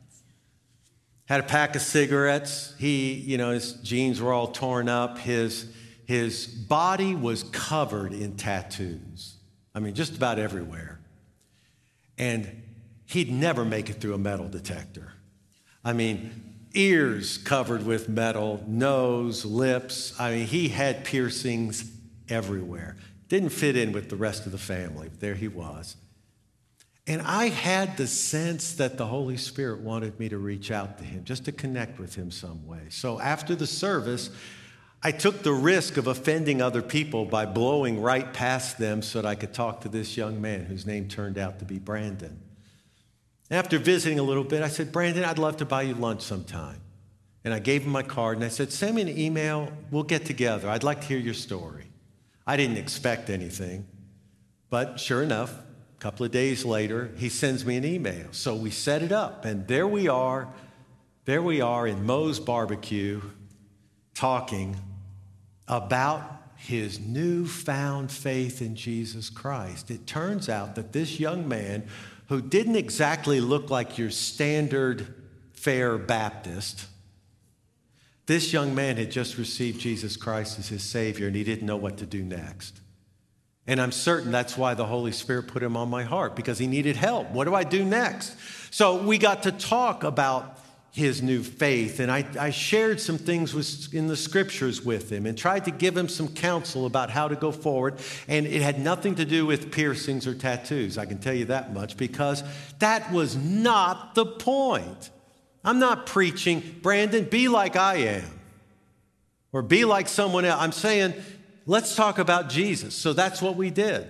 had 1.26 1.42
a 1.42 1.44
pack 1.44 1.76
of 1.76 1.82
cigarettes. 1.82 2.74
He, 2.80 3.16
you 3.16 3.38
know, 3.38 3.52
his 3.52 3.74
jeans 3.74 4.22
were 4.22 4.32
all 4.32 4.48
torn 4.48 4.88
up. 4.88 5.18
His, 5.18 5.68
his 6.06 6.48
body 6.48 7.14
was 7.14 7.44
covered 7.44 8.14
in 8.14 8.38
tattoos. 8.38 9.36
I 9.76 9.82
mean, 9.82 9.96
just 9.96 10.16
about 10.16 10.40
everywhere. 10.40 10.98
And 12.18 12.64
he'd 13.06 13.30
never 13.30 13.66
make 13.66 13.90
it 13.90 14.00
through 14.00 14.14
a 14.14 14.18
metal 14.18 14.48
detector. 14.48 15.12
I 15.86 15.94
mean, 15.94 16.32
ears 16.74 17.38
covered 17.38 17.86
with 17.86 18.10
metal, 18.10 18.64
nose, 18.68 19.46
lips. 19.46 20.20
I 20.20 20.32
mean, 20.32 20.48
he 20.48 20.68
had 20.70 21.06
piercings 21.06 21.90
everywhere. 22.28 22.98
Didn't 23.30 23.50
fit 23.50 23.78
in 23.78 23.92
with 23.92 24.10
the 24.10 24.16
rest 24.16 24.48
of 24.48 24.52
the 24.52 24.58
family. 24.58 25.12
There 25.20 25.36
he 25.36 25.48
was. 25.48 25.96
And 27.08 27.22
I 27.22 27.50
had 27.50 27.98
the 27.98 28.08
sense 28.08 28.74
that 28.74 28.98
the 28.98 29.06
Holy 29.06 29.38
Spirit 29.38 29.82
wanted 29.82 30.20
me 30.20 30.28
to 30.30 30.40
reach 30.40 30.72
out 30.72 30.98
to 30.98 31.04
him, 31.04 31.24
just 31.24 31.46
to 31.46 31.52
connect 31.52 32.00
with 32.00 32.16
him 32.16 32.32
some 32.32 32.66
way. 32.66 32.82
So 32.90 33.20
after 33.20 33.56
the 33.56 33.68
service, 33.68 34.32
I 35.04 35.12
took 35.12 35.44
the 35.44 35.54
risk 35.54 35.98
of 35.98 36.08
offending 36.08 36.64
other 36.64 36.82
people 36.82 37.26
by 37.26 37.46
blowing 37.46 38.02
right 38.02 38.34
past 38.34 38.80
them 38.80 39.04
so 39.04 39.22
that 39.22 39.28
I 39.28 39.36
could 39.36 39.54
talk 39.54 39.82
to 39.82 39.90
this 39.90 40.18
young 40.18 40.42
man 40.42 40.66
whose 40.66 40.88
name 40.88 41.08
turned 41.08 41.38
out 41.38 41.60
to 41.60 41.66
be 41.66 41.78
Brandon. 41.78 42.42
After 43.52 43.78
visiting 43.78 44.20
a 44.20 44.24
little 44.24 44.44
bit, 44.44 44.64
I 44.64 44.70
said, 44.70 44.92
Brandon, 44.92 45.24
I'd 45.24 45.38
love 45.38 45.58
to 45.58 45.66
buy 45.66 45.84
you 45.84 45.94
lunch 45.94 46.22
sometime. 46.22 46.82
And 47.44 47.54
I 47.54 47.60
gave 47.60 47.84
him 47.84 47.92
my 47.92 48.02
card 48.02 48.38
and 48.38 48.44
I 48.44 48.50
said, 48.50 48.72
Send 48.72 48.96
me 48.96 49.04
an 49.04 49.10
email. 49.10 49.72
We'll 49.92 50.04
get 50.04 50.26
together. 50.26 50.68
I'd 50.68 50.84
like 50.84 51.02
to 51.02 51.08
hear 51.08 51.20
your 51.20 51.36
story. 51.36 51.86
I 52.48 52.58
didn't 52.58 52.78
expect 52.78 53.30
anything. 53.30 53.86
But 54.72 55.00
sure 55.00 55.22
enough, 55.22 55.54
a 55.54 56.00
couple 56.00 56.26
of 56.26 56.32
days 56.32 56.66
later, 56.66 57.12
he 57.18 57.30
sends 57.30 57.64
me 57.64 57.78
an 57.78 57.86
email. 57.86 58.28
So 58.32 58.56
we 58.56 58.72
set 58.72 59.04
it 59.04 59.12
up. 59.12 59.46
And 59.46 59.68
there 59.68 59.88
we 59.88 60.08
are. 60.08 60.48
There 61.26 61.42
we 61.42 61.62
are 61.62 61.86
in 61.86 62.04
Moe's 62.04 62.40
barbecue 62.40 63.22
talking 64.16 64.76
about 65.68 66.36
his 66.56 67.00
newfound 67.00 68.12
faith 68.12 68.62
in 68.62 68.76
Jesus 68.76 69.30
Christ. 69.30 69.92
It 69.92 70.08
turns 70.08 70.50
out 70.50 70.76
that 70.76 70.94
this 70.94 71.20
young 71.20 71.48
man, 71.48 71.88
who 72.28 72.42
didn't 72.42 72.76
exactly 72.76 73.40
look 73.40 73.70
like 73.70 73.98
your 73.98 74.10
standard 74.10 75.14
fare 75.54 75.98
Baptist, 75.98 76.88
this 78.26 78.52
young 78.52 78.74
man 78.74 78.98
had 78.98 79.12
just 79.12 79.38
received 79.38 79.80
Jesus 79.80 80.18
Christ 80.18 80.58
as 80.58 80.70
his 80.70 80.84
Savior 80.84 81.28
and 81.28 81.36
he 81.36 81.44
didn't 81.44 81.68
know 81.68 81.78
what 81.78 81.98
to 81.98 82.06
do 82.06 82.24
next. 82.24 82.80
And 83.68 83.82
I'm 83.82 83.92
certain 83.92 84.32
that's 84.32 84.58
why 84.58 84.74
the 84.74 84.86
Holy 84.86 85.12
Spirit 85.12 85.48
put 85.48 85.64
him 85.64 85.76
on 85.76 85.90
my 85.90 86.04
heart 86.04 86.36
because 86.36 86.58
he 86.60 86.68
needed 86.68 86.96
help. 86.96 87.32
What 87.32 87.46
do 87.46 87.56
I 87.56 87.64
do 87.64 87.84
next? 87.84 88.36
So 88.72 89.02
we 89.02 89.18
got 89.18 89.44
to 89.44 89.52
talk 89.52 90.04
about 90.04 90.60
his 90.96 91.22
new 91.22 91.44
faith. 91.44 92.00
And 92.00 92.10
I, 92.10 92.26
I 92.40 92.52
shared 92.52 93.02
some 93.02 93.18
things 93.18 93.54
with, 93.54 93.94
in 93.94 94.08
the 94.08 94.16
scriptures 94.16 94.82
with 94.82 95.12
him 95.12 95.26
and 95.26 95.38
tried 95.38 95.66
to 95.66 95.72
give 95.72 95.96
him 95.96 96.08
some 96.08 96.30
counsel 96.30 96.86
about 96.86 97.10
how 97.10 97.28
to 97.28 97.36
go 97.36 97.52
forward. 97.52 97.96
And 98.30 98.46
it 98.48 98.62
had 98.62 98.80
nothing 98.80 99.16
to 99.16 99.26
do 99.26 99.46
with 99.46 99.74
piercings 99.74 100.26
or 100.26 100.34
tattoos, 100.34 100.98
I 100.98 101.06
can 101.06 101.18
tell 101.18 101.34
you 101.34 101.46
that 101.46 101.74
much, 101.74 101.98
because 101.98 102.44
that 102.80 103.12
was 103.12 103.36
not 103.36 104.16
the 104.16 104.26
point. 104.26 105.10
I'm 105.66 105.80
not 105.80 106.06
preaching, 106.06 106.64
Brandon, 106.82 107.26
be 107.26 107.50
like 107.50 107.76
I 107.76 107.96
am 107.96 108.40
or 109.52 109.62
be 109.62 109.84
like 109.84 110.08
someone 110.08 110.46
else. 110.46 110.62
I'm 110.62 110.72
saying, 110.72 111.14
let's 111.66 111.94
talk 111.94 112.20
about 112.20 112.48
Jesus. 112.48 112.96
So 112.96 113.12
that's 113.12 113.42
what 113.42 113.58
we 113.58 113.70
did. 113.70 114.08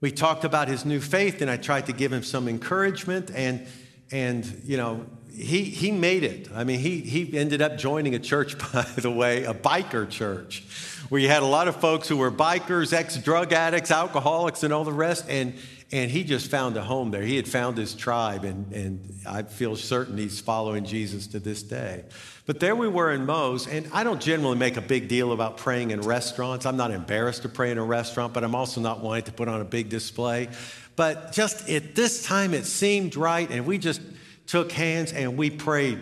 We 0.00 0.12
talked 0.12 0.44
about 0.44 0.68
his 0.68 0.84
new 0.84 1.00
faith, 1.00 1.42
and 1.42 1.50
I 1.50 1.56
tried 1.56 1.86
to 1.86 1.92
give 1.92 2.12
him 2.12 2.22
some 2.22 2.46
encouragement 2.46 3.32
and 3.34 3.66
and 4.12 4.62
you 4.64 4.76
know 4.76 5.04
he, 5.36 5.64
he 5.64 5.92
made 5.92 6.24
it. 6.24 6.48
I 6.54 6.64
mean, 6.64 6.78
he, 6.78 7.00
he 7.00 7.36
ended 7.36 7.60
up 7.60 7.76
joining 7.76 8.14
a 8.14 8.18
church, 8.18 8.56
by 8.72 8.86
the 8.96 9.10
way, 9.10 9.44
a 9.44 9.52
biker 9.52 10.08
church, 10.08 10.64
where 11.08 11.20
you 11.20 11.28
had 11.28 11.42
a 11.42 11.46
lot 11.46 11.68
of 11.68 11.76
folks 11.76 12.08
who 12.08 12.16
were 12.16 12.30
bikers, 12.30 12.92
ex 12.92 13.16
drug 13.18 13.52
addicts, 13.52 13.90
alcoholics, 13.90 14.62
and 14.62 14.72
all 14.72 14.84
the 14.84 14.92
rest. 14.92 15.26
And, 15.28 15.54
and 15.92 16.10
he 16.10 16.24
just 16.24 16.50
found 16.50 16.76
a 16.76 16.82
home 16.82 17.10
there. 17.10 17.22
He 17.22 17.36
had 17.36 17.46
found 17.46 17.76
his 17.76 17.94
tribe, 17.94 18.44
and, 18.44 18.72
and 18.72 19.14
I 19.26 19.42
feel 19.42 19.76
certain 19.76 20.16
he's 20.16 20.40
following 20.40 20.84
Jesus 20.84 21.26
to 21.28 21.38
this 21.38 21.62
day. 21.62 22.04
But 22.46 22.58
there 22.58 22.74
we 22.74 22.88
were 22.88 23.12
in 23.12 23.26
Moe's, 23.26 23.68
and 23.68 23.88
I 23.92 24.04
don't 24.04 24.20
generally 24.20 24.56
make 24.56 24.76
a 24.76 24.80
big 24.80 25.08
deal 25.08 25.32
about 25.32 25.58
praying 25.58 25.90
in 25.90 26.00
restaurants. 26.00 26.64
I'm 26.64 26.76
not 26.76 26.92
embarrassed 26.92 27.42
to 27.42 27.48
pray 27.48 27.70
in 27.70 27.78
a 27.78 27.84
restaurant, 27.84 28.32
but 28.32 28.42
I'm 28.42 28.54
also 28.54 28.80
not 28.80 29.00
wanting 29.00 29.24
to 29.24 29.32
put 29.32 29.48
on 29.48 29.60
a 29.60 29.64
big 29.64 29.88
display. 29.90 30.48
But 30.96 31.32
just 31.32 31.68
at 31.68 31.94
this 31.94 32.24
time, 32.24 32.54
it 32.54 32.64
seemed 32.64 33.16
right, 33.16 33.50
and 33.50 33.66
we 33.66 33.78
just 33.78 34.00
took 34.46 34.72
hands 34.72 35.12
and 35.12 35.36
we 35.36 35.50
prayed 35.50 36.00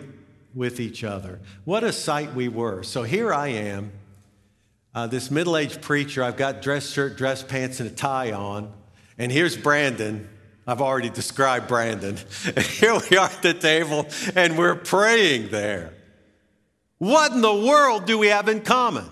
with 0.53 0.79
each 0.79 1.03
other. 1.03 1.39
What 1.65 1.83
a 1.83 1.91
sight 1.91 2.33
we 2.33 2.47
were. 2.47 2.83
So 2.83 3.03
here 3.03 3.33
I 3.33 3.47
am, 3.47 3.91
uh, 4.93 5.07
this 5.07 5.29
middle 5.29 5.57
aged 5.57 5.81
preacher. 5.81 6.23
I've 6.23 6.37
got 6.37 6.61
dress 6.61 6.89
shirt, 6.89 7.17
dress 7.17 7.43
pants, 7.43 7.79
and 7.79 7.89
a 7.89 7.93
tie 7.93 8.31
on. 8.31 8.71
And 9.17 9.31
here's 9.31 9.57
Brandon. 9.57 10.29
I've 10.65 10.81
already 10.81 11.09
described 11.09 11.67
Brandon. 11.67 12.17
And 12.45 12.65
here 12.65 12.97
we 13.09 13.17
are 13.17 13.29
at 13.29 13.41
the 13.41 13.53
table 13.53 14.07
and 14.35 14.57
we're 14.57 14.75
praying 14.75 15.49
there. 15.49 15.93
What 16.97 17.33
in 17.33 17.41
the 17.41 17.53
world 17.53 18.05
do 18.05 18.17
we 18.17 18.27
have 18.27 18.47
in 18.47 18.61
common? 18.61 19.05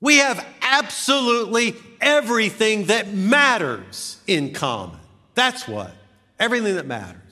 We 0.00 0.18
have 0.18 0.46
absolutely 0.62 1.74
everything 2.00 2.86
that 2.86 3.12
matters 3.12 4.18
in 4.26 4.52
common. 4.52 5.00
That's 5.34 5.66
what. 5.66 5.92
Everything 6.38 6.76
that 6.76 6.86
matters. 6.86 7.25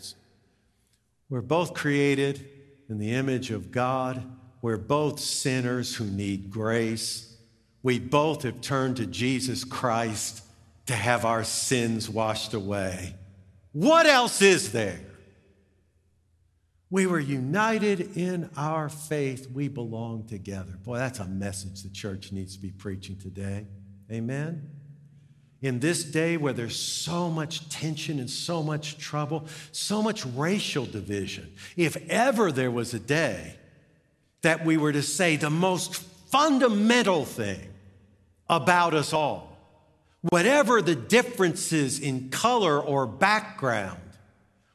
We're 1.34 1.40
both 1.40 1.74
created 1.74 2.48
in 2.88 2.98
the 2.98 3.10
image 3.10 3.50
of 3.50 3.72
God. 3.72 4.22
We're 4.62 4.76
both 4.76 5.18
sinners 5.18 5.92
who 5.92 6.04
need 6.04 6.48
grace. 6.48 7.36
We 7.82 7.98
both 7.98 8.44
have 8.44 8.60
turned 8.60 8.98
to 8.98 9.06
Jesus 9.06 9.64
Christ 9.64 10.44
to 10.86 10.92
have 10.94 11.24
our 11.24 11.42
sins 11.42 12.08
washed 12.08 12.54
away. 12.54 13.16
What 13.72 14.06
else 14.06 14.42
is 14.42 14.70
there? 14.70 15.00
We 16.88 17.04
were 17.08 17.18
united 17.18 18.16
in 18.16 18.48
our 18.56 18.88
faith. 18.88 19.50
We 19.50 19.66
belong 19.66 20.28
together. 20.28 20.78
Boy, 20.84 20.98
that's 20.98 21.18
a 21.18 21.24
message 21.24 21.82
the 21.82 21.90
church 21.90 22.30
needs 22.30 22.54
to 22.54 22.62
be 22.62 22.70
preaching 22.70 23.18
today. 23.18 23.66
Amen? 24.08 24.70
In 25.64 25.80
this 25.80 26.04
day 26.04 26.36
where 26.36 26.52
there's 26.52 26.78
so 26.78 27.30
much 27.30 27.70
tension 27.70 28.18
and 28.18 28.28
so 28.28 28.62
much 28.62 28.98
trouble, 28.98 29.46
so 29.72 30.02
much 30.02 30.26
racial 30.26 30.84
division, 30.84 31.50
if 31.74 31.96
ever 32.10 32.52
there 32.52 32.70
was 32.70 32.92
a 32.92 32.98
day 32.98 33.54
that 34.42 34.66
we 34.66 34.76
were 34.76 34.92
to 34.92 35.00
say 35.00 35.36
the 35.36 35.48
most 35.48 35.94
fundamental 36.30 37.24
thing 37.24 37.66
about 38.50 38.92
us 38.92 39.14
all, 39.14 39.56
whatever 40.20 40.82
the 40.82 40.94
differences 40.94 41.98
in 41.98 42.28
color 42.28 42.78
or 42.78 43.06
background, 43.06 44.02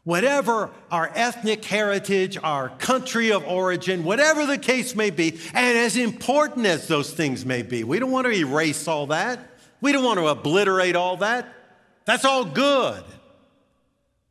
whatever 0.06 0.72
our 0.90 1.12
ethnic 1.14 1.64
heritage, 1.66 2.36
our 2.42 2.70
country 2.80 3.32
of 3.32 3.46
origin, 3.48 4.04
whatever 4.04 4.48
the 4.48 4.58
case 4.58 4.96
may 4.96 5.12
be, 5.12 5.40
and 5.54 5.78
as 5.78 5.96
important 5.98 6.66
as 6.66 6.88
those 6.88 7.14
things 7.14 7.46
may 7.46 7.62
be, 7.62 7.84
we 7.84 8.00
don't 8.00 8.10
want 8.10 8.26
to 8.26 8.34
erase 8.34 8.88
all 8.88 9.06
that. 9.06 9.46
We 9.82 9.92
don't 9.92 10.04
want 10.04 10.20
to 10.20 10.28
obliterate 10.28 10.96
all 10.96 11.18
that. 11.18 11.48
That's 12.06 12.26
all 12.26 12.46
good. 12.46 13.04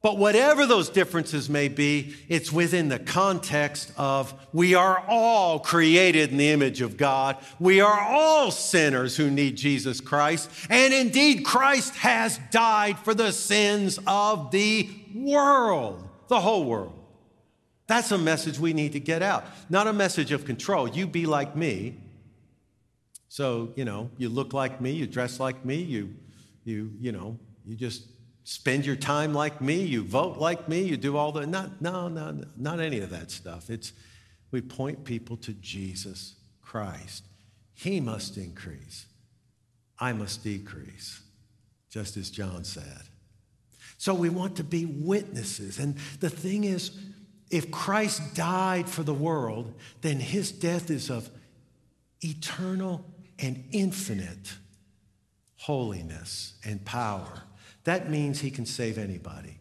But 0.01 0.17
whatever 0.17 0.65
those 0.65 0.89
differences 0.89 1.51
may 1.51 1.67
be, 1.67 2.15
it's 2.29 2.53
within 2.53 2.89
the 2.89 3.01
context 3.01 3.93
of 3.97 4.33
we 4.53 4.75
are 4.75 5.01
all 5.09 5.59
created 5.59 6.31
in 6.31 6.37
the 6.37 6.51
image 6.51 6.81
of 6.83 6.97
God. 6.97 7.37
We 7.59 7.81
are 7.81 8.01
all 8.01 8.53
sinners 8.53 9.17
who 9.17 9.29
need 9.29 9.57
Jesus 9.57 10.01
Christ. 10.01 10.51
And 10.71 10.95
indeed, 10.95 11.45
Christ 11.45 11.97
has 11.97 12.39
died 12.53 12.99
for 13.01 13.13
the 13.13 13.33
sins 13.33 13.99
of 14.07 14.53
the 14.53 14.89
world, 15.15 16.09
the 16.29 16.41
whole 16.41 16.65
world. 16.65 16.95
That's 17.89 18.13
a 18.13 18.19
message 18.19 18.59
we 18.61 18.75
need 18.75 18.93
to 18.93 19.01
get 19.01 19.23
out, 19.23 19.47
not 19.69 19.89
a 19.89 19.93
message 19.93 20.31
of 20.31 20.45
control. 20.45 20.89
You 20.89 21.09
be 21.09 21.27
like 21.27 21.57
me, 21.57 21.97
so, 23.29 23.73
you 23.77 23.85
know, 23.85 24.11
you 24.17 24.29
look 24.29 24.53
like 24.53 24.81
me, 24.81 24.93
you 24.93 25.07
dress 25.07 25.39
like 25.39 25.65
me, 25.65 25.77
you, 25.77 26.15
you, 26.65 26.93
you 26.99 27.13
know, 27.13 27.39
you 27.67 27.77
just 27.77 28.07
spend 28.45 28.87
your 28.87 28.97
time 28.97 29.35
like 29.35 29.61
me, 29.61 29.83
you 29.83 30.03
vote 30.03 30.39
like 30.39 30.69
me, 30.69 30.83
you 30.83 30.97
do 30.97 31.17
all 31.17 31.33
the, 31.33 31.47
not, 31.47 31.83
no, 31.83 32.09
no, 32.09 32.41
not 32.57 32.81
any 32.81 33.01
of 33.01 33.11
that 33.11 33.31
stuff. 33.31 33.69
It's, 33.69 33.93
we 34.51 34.63
point 34.63 35.05
people 35.05 35.37
to 35.39 35.53
Jesus 35.53 36.37
Christ. 36.63 37.25
He 37.75 38.01
must 38.01 38.39
increase. 38.39 39.07
I 39.99 40.13
must 40.15 40.43
decrease, 40.43 41.21
just 41.91 42.17
as 42.17 42.31
John 42.31 42.65
said. 42.65 43.03
So 43.99 44.15
we 44.15 44.31
want 44.31 44.57
to 44.57 44.65
be 44.65 44.87
witnesses. 44.87 45.79
And 45.79 45.97
the 46.21 46.31
thing 46.31 46.65
is, 46.65 46.93
if 47.51 47.71
Christ 47.71 48.35
died 48.35 48.89
for 48.89 49.03
the 49.03 49.15
world, 49.15 49.75
then 50.01 50.21
his 50.21 50.53
death 50.53 50.91
is 50.91 51.11
of 51.11 51.29
eternal 52.23 53.05
and 53.39 53.65
infinite 53.73 54.57
holiness 55.57 56.55
and 56.65 56.85
power. 56.85 57.43
That 57.85 58.11
means 58.11 58.41
he 58.41 58.51
can 58.51 58.67
save 58.67 58.99
anybody. 58.99 59.59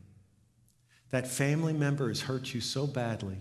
That 1.10 1.28
family 1.28 1.74
member 1.74 2.10
has 2.10 2.22
hurt 2.22 2.54
you 2.54 2.62
so 2.62 2.86
badly, 2.86 3.38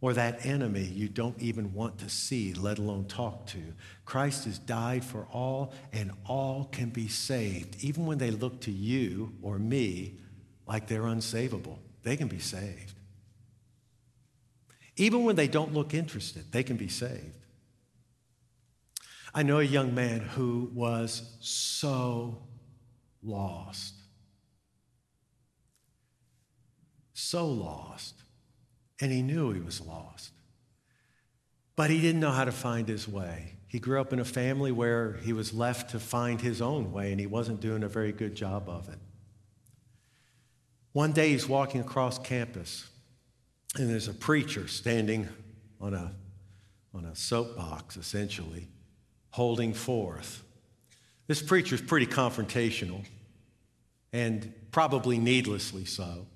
or 0.00 0.14
that 0.14 0.44
enemy 0.46 0.84
you 0.84 1.08
don't 1.08 1.38
even 1.40 1.72
want 1.74 1.98
to 1.98 2.08
see, 2.08 2.54
let 2.54 2.78
alone 2.78 3.04
talk 3.04 3.46
to. 3.48 3.60
Christ 4.04 4.46
has 4.46 4.58
died 4.58 5.04
for 5.04 5.26
all, 5.32 5.72
and 5.92 6.12
all 6.26 6.64
can 6.72 6.88
be 6.90 7.08
saved. 7.08 7.76
Even 7.84 8.06
when 8.06 8.18
they 8.18 8.30
look 8.30 8.60
to 8.62 8.72
you 8.72 9.34
or 9.42 9.58
me 9.58 10.18
like 10.66 10.88
they're 10.88 11.02
unsavable, 11.02 11.78
they 12.02 12.16
can 12.16 12.28
be 12.28 12.38
saved. 12.38 12.94
Even 14.96 15.24
when 15.24 15.36
they 15.36 15.48
don't 15.48 15.72
look 15.72 15.94
interested, 15.94 16.50
they 16.52 16.62
can 16.62 16.76
be 16.76 16.88
saved. 16.88 17.41
I 19.34 19.42
know 19.42 19.60
a 19.60 19.64
young 19.64 19.94
man 19.94 20.20
who 20.20 20.70
was 20.74 21.22
so 21.40 22.42
lost. 23.22 23.94
So 27.14 27.46
lost. 27.46 28.14
And 29.00 29.10
he 29.10 29.22
knew 29.22 29.52
he 29.52 29.60
was 29.60 29.80
lost. 29.80 30.32
But 31.76 31.90
he 31.90 32.00
didn't 32.00 32.20
know 32.20 32.30
how 32.30 32.44
to 32.44 32.52
find 32.52 32.86
his 32.86 33.08
way. 33.08 33.54
He 33.68 33.78
grew 33.78 34.00
up 34.00 34.12
in 34.12 34.20
a 34.20 34.24
family 34.24 34.70
where 34.70 35.14
he 35.22 35.32
was 35.32 35.54
left 35.54 35.90
to 35.92 35.98
find 35.98 36.38
his 36.38 36.60
own 36.60 36.92
way, 36.92 37.10
and 37.10 37.18
he 37.18 37.26
wasn't 37.26 37.60
doing 37.60 37.82
a 37.82 37.88
very 37.88 38.12
good 38.12 38.34
job 38.34 38.68
of 38.68 38.90
it. 38.90 38.98
One 40.92 41.12
day 41.12 41.30
he's 41.30 41.48
walking 41.48 41.80
across 41.80 42.18
campus, 42.18 42.86
and 43.76 43.88
there's 43.88 44.08
a 44.08 44.12
preacher 44.12 44.68
standing 44.68 45.26
on 45.80 45.94
a, 45.94 46.14
on 46.92 47.06
a 47.06 47.16
soapbox, 47.16 47.96
essentially, 47.96 48.68
holding 49.32 49.74
forth. 49.74 50.44
This 51.26 51.42
preacher 51.42 51.74
is 51.74 51.80
pretty 51.80 52.06
confrontational, 52.06 53.04
and 54.12 54.52
probably 54.70 55.18
needlessly 55.18 55.84
so. 55.84 56.26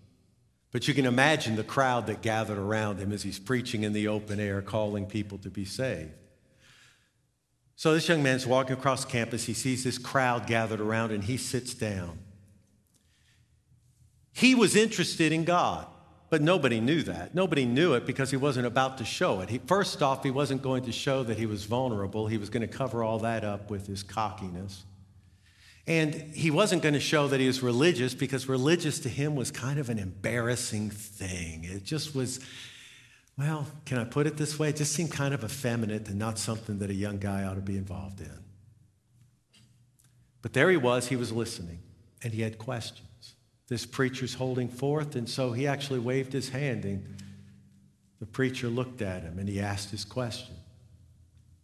But 0.73 0.89
you 0.89 0.95
can 0.95 1.07
imagine 1.07 1.57
the 1.57 1.65
crowd 1.65 2.07
that 2.09 2.23
gathered 2.23 2.59
around 2.59 2.99
him 2.99 3.13
as 3.13 3.23
he's 3.23 3.39
preaching 3.39 3.83
in 3.83 3.93
the 3.93 4.09
open 4.09 4.41
air, 4.41 4.61
calling 4.61 5.07
people 5.07 5.39
to 5.39 5.51
be 5.51 5.65
saved. 5.65 6.13
So 7.77 7.95
this 7.95 8.09
young 8.09 8.23
man's 8.23 8.47
walking 8.47 8.75
across 8.75 9.05
campus. 9.05 9.45
He 9.45 9.55
sees 9.55 9.85
this 9.85 9.99
crowd 9.99 10.47
gathered 10.47 10.81
around, 10.81 11.13
and 11.13 11.23
he 11.23 11.37
sits 11.37 11.75
down. 11.75 12.19
He 14.33 14.55
was 14.55 14.77
interested 14.77 15.33
in 15.33 15.45
God, 15.45 15.87
but 16.29 16.43
nobody 16.43 16.81
knew 16.81 17.03
that. 17.03 17.35
Nobody 17.35 17.65
knew 17.65 17.95
it 17.95 18.05
because 18.05 18.31
he 18.31 18.37
wasn't 18.37 18.67
about 18.67 18.99
to 18.99 19.05
show 19.05 19.41
it. 19.41 19.49
He, 19.49 19.59
first 19.59 20.03
off, 20.03 20.25
he 20.25 20.31
wasn't 20.31 20.63
going 20.63 20.85
to 20.85 20.93
show 20.93 21.23
that 21.23 21.39
he 21.39 21.47
was 21.47 21.65
vulnerable. 21.65 22.27
He 22.27 22.39
was 22.39 22.51
going 22.51 22.67
to 22.67 22.73
cover 22.73 23.05
all 23.05 23.21
that 23.21 23.45
up 23.45 23.71
with 23.71 23.87
his 23.87 24.03
cockiness. 24.03 24.85
And 25.87 26.15
he 26.15 26.51
wasn't 26.51 26.83
going 26.83 26.95
to 26.95 27.01
show 27.01 27.29
that 27.29 27.39
he 27.39 27.47
was 27.47 27.63
religious 27.63 28.13
because 28.13 28.49
religious 28.49 28.99
to 29.01 29.09
him 29.09 29.37
was 29.37 29.53
kind 29.53 29.79
of 29.79 29.89
an 29.89 30.01
embarrassing 30.01 30.91
thing. 30.91 31.63
It 31.63 31.85
just 31.85 32.13
was, 32.13 32.41
well, 33.39 33.69
can 33.85 33.99
I 33.99 34.05
put 34.05 34.27
it 34.27 34.37
this 34.37 34.59
way? 34.59 34.71
It 34.71 34.77
just 34.77 34.93
seemed 34.93 35.13
kind 35.13 35.33
of 35.33 35.45
effeminate 35.45 36.09
and 36.09 36.19
not 36.19 36.39
something 36.41 36.81
that 36.81 36.91
a 36.91 36.95
young 36.95 37.19
guy 37.19 37.45
ought 37.45 37.55
to 37.55 37.61
be 37.61 37.77
involved 37.77 38.21
in. 38.21 38.33
But 40.43 40.55
there 40.55 40.71
he 40.71 40.77
was, 40.77 41.07
he 41.07 41.17
was 41.17 41.31
listening, 41.31 41.79
and 42.23 42.33
he 42.33 42.43
had 42.43 42.59
questions. 42.59 43.07
This 43.69 43.85
preacher's 43.85 44.35
holding 44.35 44.69
forth, 44.69 45.17
and 45.17 45.29
so 45.29 45.53
he 45.53 45.67
actually 45.67 45.99
waved 45.99 46.33
his 46.33 46.49
hand, 46.51 46.85
and 46.85 47.17
the 48.21 48.27
preacher 48.27 48.69
looked 48.69 49.03
at 49.03 49.23
him 49.23 49.39
and 49.39 49.49
he 49.49 49.61
asked 49.61 49.91
his 49.91 50.05
question. 50.05 50.55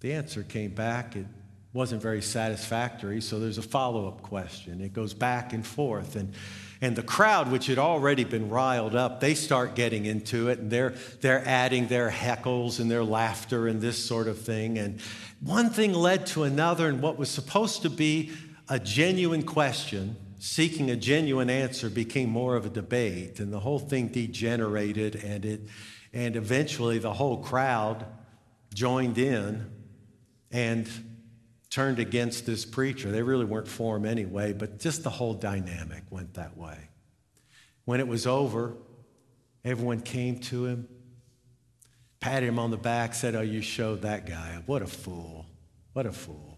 The 0.00 0.12
answer 0.12 0.42
came 0.42 0.72
back. 0.72 1.16
It 1.16 1.26
wasn't 1.72 2.02
very 2.02 2.20
satisfactory, 2.20 3.20
so 3.20 3.38
there's 3.38 3.58
a 3.58 3.62
follow 3.62 4.06
up 4.08 4.22
question. 4.22 4.80
It 4.80 4.92
goes 4.92 5.14
back 5.14 5.52
and 5.54 5.66
forth. 5.66 6.16
And, 6.16 6.34
and 6.82 6.94
the 6.94 7.02
crowd, 7.02 7.50
which 7.50 7.66
had 7.66 7.78
already 7.78 8.24
been 8.24 8.50
riled 8.50 8.94
up, 8.94 9.20
they 9.20 9.34
start 9.34 9.74
getting 9.74 10.04
into 10.04 10.48
it 10.48 10.58
and 10.58 10.70
they're, 10.70 10.94
they're 11.20 11.46
adding 11.46 11.86
their 11.86 12.10
heckles 12.10 12.80
and 12.80 12.90
their 12.90 13.04
laughter 13.04 13.68
and 13.68 13.80
this 13.80 13.96
sort 14.04 14.26
of 14.26 14.38
thing. 14.38 14.76
And 14.76 15.00
one 15.40 15.70
thing 15.70 15.94
led 15.94 16.26
to 16.28 16.42
another, 16.42 16.88
and 16.88 17.00
what 17.00 17.16
was 17.16 17.30
supposed 17.30 17.82
to 17.82 17.90
be 17.90 18.32
a 18.68 18.78
genuine 18.78 19.44
question, 19.44 20.16
seeking 20.42 20.90
a 20.90 20.96
genuine 20.96 21.48
answer, 21.48 21.88
became 21.88 22.28
more 22.28 22.56
of 22.56 22.66
a 22.66 22.70
debate. 22.70 23.38
And 23.38 23.52
the 23.52 23.60
whole 23.60 23.78
thing 23.78 24.08
degenerated, 24.08 25.14
and, 25.14 25.44
it, 25.44 25.60
and 26.12 26.34
eventually 26.34 26.98
the 26.98 27.12
whole 27.12 27.38
crowd 27.38 28.04
joined 28.74 29.18
in. 29.18 29.70
And 30.50 30.90
turned 31.72 31.98
against 31.98 32.44
this 32.44 32.66
preacher. 32.66 33.10
They 33.10 33.22
really 33.22 33.46
weren't 33.46 33.66
for 33.66 33.96
him 33.96 34.04
anyway, 34.04 34.52
but 34.52 34.78
just 34.78 35.02
the 35.02 35.10
whole 35.10 35.32
dynamic 35.32 36.02
went 36.10 36.34
that 36.34 36.54
way. 36.54 36.76
When 37.86 37.98
it 37.98 38.06
was 38.06 38.26
over, 38.26 38.74
everyone 39.64 40.02
came 40.02 40.38
to 40.40 40.66
him, 40.66 40.86
patted 42.20 42.46
him 42.46 42.58
on 42.58 42.70
the 42.70 42.76
back, 42.76 43.14
said, 43.14 43.34
Oh, 43.34 43.40
you 43.40 43.62
showed 43.62 44.02
that 44.02 44.26
guy. 44.26 44.62
What 44.66 44.82
a 44.82 44.86
fool. 44.86 45.46
What 45.94 46.04
a 46.04 46.12
fool. 46.12 46.51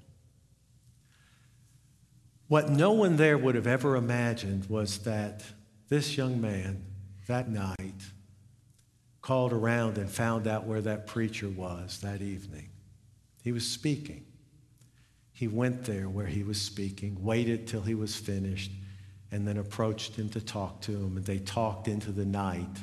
What 2.49 2.69
no 2.69 2.93
one 2.93 3.17
there 3.17 3.39
would 3.39 3.55
have 3.55 3.67
ever 3.67 3.97
imagined 3.97 4.67
was 4.69 4.99
that 5.01 5.43
this 5.89 6.17
young 6.17 6.41
man 6.41 6.85
that 7.27 7.49
night 7.49 8.03
called 9.23 9.53
around 9.53 9.97
and 9.97 10.11
found 10.11 10.47
out 10.47 10.67
where 10.67 10.83
that 10.83 11.07
preacher 11.07 11.49
was 11.49 12.01
that 12.01 12.21
evening. 12.21 12.69
He 13.43 13.53
was 13.53 13.67
speaking. 13.67 14.27
He 15.33 15.49
went 15.49 15.85
there 15.85 16.09
where 16.09 16.27
he 16.27 16.43
was 16.43 16.61
speaking, 16.61 17.17
waited 17.23 17.67
till 17.67 17.83
he 17.83 17.95
was 17.95 18.15
finished, 18.15 18.71
and 19.33 19.49
then 19.49 19.57
approached 19.57 20.15
him 20.15 20.29
to 20.31 20.41
talk 20.41 20.83
to 20.83 20.93
him. 20.93 21.17
And 21.17 21.25
they 21.25 21.39
talked 21.39 21.89
into 21.89 22.13
the 22.13 22.27
night 22.27 22.79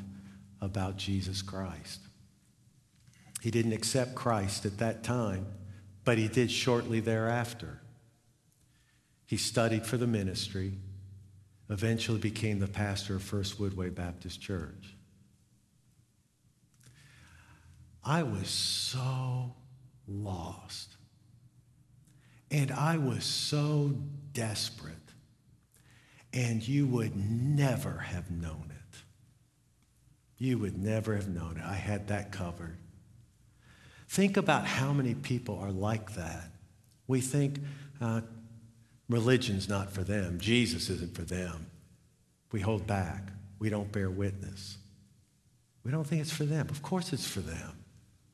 about 0.60 0.98
Jesus 0.98 1.42
Christ. 1.42 2.02
He 3.42 3.52
didn't 3.52 3.74
accept 3.74 4.16
Christ 4.16 4.66
at 4.66 4.80
that 4.80 5.04
time, 5.04 5.46
but 6.04 6.18
he 6.18 6.28
did 6.28 6.52
shortly 6.52 7.00
thereafter. 7.00 7.82
He 9.32 9.38
studied 9.38 9.86
for 9.86 9.96
the 9.96 10.08
ministry, 10.08 10.74
eventually 11.70 12.20
became 12.20 12.60
the 12.60 12.68
pastor 12.68 13.16
of 13.16 13.24
First 13.24 13.58
Woodway 13.62 13.96
Baptist 13.96 14.42
Church. 14.42 14.94
I 18.04 18.24
was 18.24 18.50
so 18.50 19.56
lost. 20.06 20.98
And 22.52 22.74
I 22.74 22.98
was 22.98 23.24
so 23.24 23.96
desperate, 24.34 24.98
and 26.34 26.68
you 26.68 26.86
would 26.88 27.16
never 27.16 28.00
have 28.00 28.30
known 28.30 28.70
it. 28.70 28.98
You 30.40 30.58
would 30.58 30.78
never 30.78 31.16
have 31.16 31.30
known 31.30 31.56
it. 31.56 31.64
I 31.64 31.76
had 31.76 32.10
that 32.10 32.34
covered. 32.34 32.76
Think 34.10 34.36
about 34.36 34.66
how 34.66 34.92
many 34.92 35.14
people 35.14 35.58
are 35.58 35.72
like 35.72 36.16
that. 36.16 36.52
We 37.08 37.22
think 37.22 37.60
uh, 38.02 38.20
religion's 39.12 39.70
not 39.70 39.92
for 39.92 40.04
them, 40.04 40.40
Jesus 40.40 40.90
isn't 40.90 41.16
for 41.16 41.24
them. 41.24 41.68
We 42.52 42.62
hold 42.62 42.88
back, 42.88 43.32
we 43.60 43.70
don't 43.70 43.92
bear 43.92 44.10
witness. 44.10 44.78
We 45.84 45.92
don't 45.92 46.06
think 46.06 46.22
it's 46.22 46.32
for 46.32 46.44
them. 46.44 46.70
Of 46.70 46.82
course, 46.82 47.12
it's 47.12 47.28
for 47.28 47.42
them, 47.42 47.84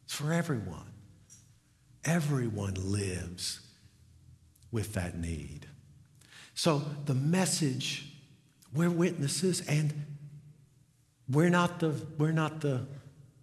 it's 0.06 0.14
for 0.14 0.34
everyone. 0.34 0.92
Everyone 2.06 2.76
lives 2.76 3.60
with 4.72 4.94
that 4.94 5.18
need. 5.18 5.68
So 6.54 6.82
the 7.06 7.14
message, 7.14 8.14
we're 8.74 8.90
witnesses, 8.90 9.62
and 9.68 9.94
we're 11.30 11.50
not 11.50 11.80
the, 11.80 11.94
we're 12.18 12.32
not 12.32 12.62
the 12.62 12.86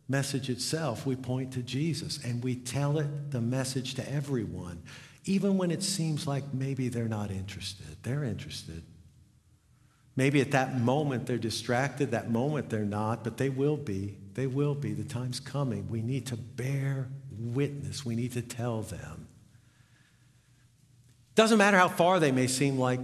message 0.09 0.51
itself. 0.51 1.07
We 1.07 1.17
point 1.17 1.53
to 1.53 1.63
Jesus 1.63 2.23
and 2.25 2.43
we 2.43 2.57
tell 2.57 2.99
it, 2.99 3.31
the 3.31 3.41
message 3.41 3.95
to 3.95 4.13
everyone, 4.13 4.83
even 5.25 5.57
when 5.57 5.71
it 5.71 5.83
seems 5.83 6.27
like 6.27 6.45
maybe 6.53 6.89
they're 6.89 7.09
not 7.09 7.31
interested. 7.31 7.87
They're 8.03 8.25
interested. 8.25 8.83
Maybe 10.17 10.41
at 10.41 10.53
that 10.53 10.79
moment 10.79 11.27
they're 11.27 11.39
distracted, 11.39 12.13
that 12.13 12.31
moment 12.31 12.71
they're 12.71 12.85
not, 12.85 13.25
but 13.25 13.37
they 13.37 13.49
will 13.49 13.77
be. 13.77 14.19
They 14.35 14.47
will 14.47 14.75
be. 14.75 14.93
The 14.93 15.05
time's 15.05 15.41
coming. 15.41 15.89
We 15.89 16.03
need 16.03 16.27
to 16.27 16.37
bear 16.37 17.09
witness, 17.37 18.05
we 18.05 18.15
need 18.15 18.33
to 18.33 18.43
tell 18.43 18.83
them. 18.83 19.29
Doesn't 21.35 21.59
matter 21.59 21.77
how 21.77 21.89
far 21.89 22.21
they 22.21 22.31
may 22.31 22.47
seem 22.47 22.79
like 22.79 23.01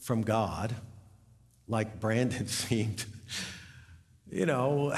from 0.00 0.22
God, 0.22 0.74
like 1.66 2.00
Brandon 2.00 2.46
seemed. 2.46 3.04
You 4.30 4.46
know, 4.46 4.94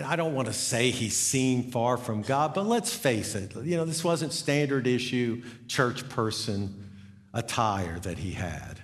I 0.00 0.16
don't 0.16 0.34
want 0.34 0.48
to 0.48 0.54
say 0.54 0.90
he 0.90 1.08
seemed 1.08 1.72
far 1.72 1.96
from 1.96 2.22
God, 2.22 2.54
but 2.54 2.66
let's 2.66 2.94
face 2.94 3.34
it. 3.34 3.54
You 3.56 3.76
know, 3.76 3.84
this 3.84 4.02
wasn't 4.02 4.32
standard 4.32 4.86
issue 4.86 5.42
church 5.68 6.08
person 6.08 6.90
attire 7.34 7.98
that 8.00 8.18
he 8.18 8.32
had. 8.32 8.80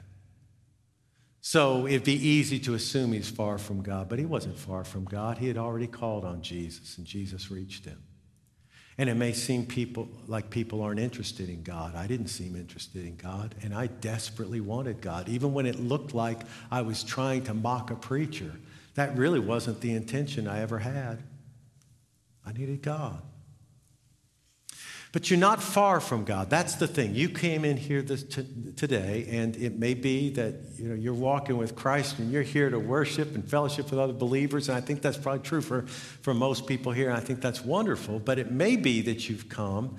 So 1.40 1.86
it'd 1.86 2.04
be 2.04 2.12
easy 2.28 2.58
to 2.60 2.74
assume 2.74 3.12
he's 3.12 3.30
far 3.30 3.56
from 3.56 3.82
God, 3.82 4.08
but 4.08 4.18
he 4.18 4.26
wasn't 4.26 4.58
far 4.58 4.84
from 4.84 5.04
God. 5.04 5.38
He 5.38 5.48
had 5.48 5.56
already 5.56 5.86
called 5.86 6.24
on 6.24 6.42
Jesus, 6.42 6.98
and 6.98 7.06
Jesus 7.06 7.50
reached 7.50 7.86
him. 7.86 8.02
And 8.98 9.08
it 9.08 9.14
may 9.14 9.32
seem 9.32 9.64
people 9.64 10.08
like 10.26 10.50
people 10.50 10.82
aren't 10.82 10.98
interested 10.98 11.48
in 11.48 11.62
God. 11.62 11.94
I 11.94 12.08
didn't 12.08 12.26
seem 12.26 12.56
interested 12.56 13.06
in 13.06 13.16
God, 13.16 13.54
and 13.62 13.72
I 13.72 13.86
desperately 13.86 14.60
wanted 14.60 15.00
God. 15.00 15.28
Even 15.28 15.54
when 15.54 15.66
it 15.66 15.78
looked 15.78 16.14
like 16.14 16.40
I 16.70 16.82
was 16.82 17.04
trying 17.04 17.44
to 17.44 17.54
mock 17.54 17.92
a 17.92 17.96
preacher, 17.96 18.52
that 18.98 19.16
really 19.16 19.40
wasn't 19.40 19.80
the 19.80 19.92
intention 19.92 20.46
I 20.46 20.60
ever 20.60 20.78
had. 20.78 21.22
I 22.44 22.52
needed 22.52 22.82
God. 22.82 23.22
But 25.10 25.30
you're 25.30 25.38
not 25.38 25.62
far 25.62 26.00
from 26.00 26.24
God. 26.24 26.50
That's 26.50 26.74
the 26.74 26.86
thing. 26.86 27.14
You 27.14 27.30
came 27.30 27.64
in 27.64 27.78
here 27.78 28.02
this 28.02 28.22
t- 28.22 28.46
today, 28.76 29.26
and 29.30 29.56
it 29.56 29.78
may 29.78 29.94
be 29.94 30.30
that 30.30 30.54
you 30.76 30.88
know, 30.88 30.94
you're 30.94 31.14
walking 31.14 31.56
with 31.56 31.74
Christ 31.74 32.18
and 32.18 32.30
you're 32.30 32.42
here 32.42 32.68
to 32.68 32.78
worship 32.78 33.34
and 33.34 33.48
fellowship 33.48 33.90
with 33.90 33.98
other 33.98 34.12
believers. 34.12 34.68
And 34.68 34.76
I 34.76 34.82
think 34.82 35.00
that's 35.00 35.16
probably 35.16 35.42
true 35.42 35.62
for, 35.62 35.82
for 35.86 36.34
most 36.34 36.66
people 36.66 36.92
here. 36.92 37.08
And 37.08 37.16
I 37.16 37.20
think 37.20 37.40
that's 37.40 37.64
wonderful. 37.64 38.18
But 38.18 38.38
it 38.38 38.50
may 38.50 38.76
be 38.76 39.00
that 39.02 39.30
you've 39.30 39.48
come 39.48 39.96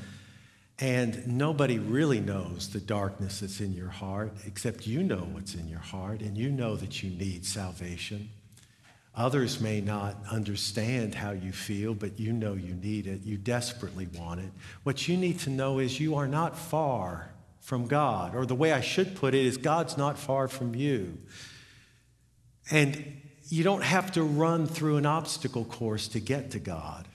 and 0.80 1.28
nobody 1.28 1.78
really 1.78 2.22
knows 2.22 2.70
the 2.70 2.80
darkness 2.80 3.42
that's 3.42 3.60
in 3.60 3.74
your 3.74 3.90
heart, 3.90 4.32
except 4.46 4.88
you 4.88 5.04
know 5.04 5.28
what's 5.32 5.54
in 5.54 5.68
your 5.68 5.80
heart, 5.80 6.22
and 6.22 6.38
you 6.38 6.50
know 6.50 6.76
that 6.78 7.04
you 7.04 7.10
need 7.10 7.46
salvation. 7.46 8.30
Others 9.20 9.60
may 9.60 9.82
not 9.82 10.16
understand 10.32 11.14
how 11.14 11.32
you 11.32 11.52
feel, 11.52 11.94
but 11.94 12.18
you 12.18 12.32
know 12.32 12.54
you 12.54 12.74
need 12.74 13.06
it. 13.06 13.22
You 13.24 13.38
desperately 13.38 14.08
want 14.18 14.40
it. 14.40 14.50
What 14.84 15.10
you 15.10 15.18
need 15.18 15.40
to 15.40 15.50
know 15.50 15.80
is 15.80 16.00
you 16.00 16.16
are 16.16 16.28
not 16.28 16.58
far 16.58 17.30
from 17.60 17.86
God. 17.88 18.34
Or 18.34 18.46
the 18.46 18.56
way 18.56 18.72
I 18.72 18.80
should 18.80 19.18
put 19.18 19.36
it 19.36 19.46
is 19.46 19.58
God's 19.58 19.98
not 19.98 20.18
far 20.18 20.48
from 20.48 20.74
you. 20.74 21.18
And 22.72 23.22
you 23.50 23.62
don't 23.62 23.84
have 23.84 24.14
to 24.14 24.24
run 24.24 24.66
through 24.66 24.96
an 24.96 25.06
obstacle 25.06 25.66
course 25.66 26.08
to 26.10 26.22
get 26.22 26.52
to 26.52 26.60
God. 26.60 27.06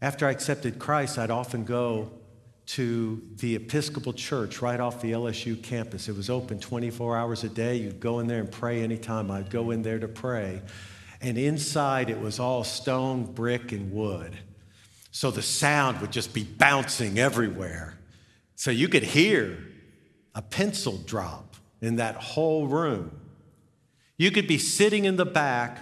After 0.00 0.28
I 0.28 0.30
accepted 0.30 0.78
Christ, 0.78 1.18
I'd 1.18 1.32
often 1.32 1.64
go 1.64 2.12
to 2.66 3.22
the 3.36 3.54
Episcopal 3.54 4.12
Church 4.12 4.60
right 4.60 4.80
off 4.80 5.00
the 5.00 5.12
LSU 5.12 5.62
campus. 5.62 6.08
It 6.08 6.16
was 6.16 6.28
open 6.28 6.58
24 6.58 7.16
hours 7.16 7.44
a 7.44 7.48
day. 7.48 7.76
You'd 7.76 8.00
go 8.00 8.18
in 8.18 8.26
there 8.26 8.40
and 8.40 8.50
pray 8.50 8.82
anytime. 8.82 9.30
I'd 9.30 9.50
go 9.50 9.70
in 9.70 9.82
there 9.82 10.00
to 10.00 10.08
pray. 10.08 10.62
And 11.20 11.38
inside, 11.38 12.10
it 12.10 12.20
was 12.20 12.40
all 12.40 12.64
stone, 12.64 13.24
brick, 13.24 13.72
and 13.72 13.92
wood. 13.92 14.36
So 15.12 15.30
the 15.30 15.42
sound 15.42 16.00
would 16.00 16.10
just 16.10 16.34
be 16.34 16.44
bouncing 16.44 17.18
everywhere. 17.18 17.98
So 18.56 18.70
you 18.70 18.88
could 18.88 19.04
hear 19.04 19.58
a 20.34 20.42
pencil 20.42 20.98
drop 20.98 21.56
in 21.80 21.96
that 21.96 22.16
whole 22.16 22.66
room. 22.66 23.12
You 24.18 24.30
could 24.30 24.46
be 24.46 24.58
sitting 24.58 25.04
in 25.04 25.16
the 25.16 25.24
back 25.24 25.78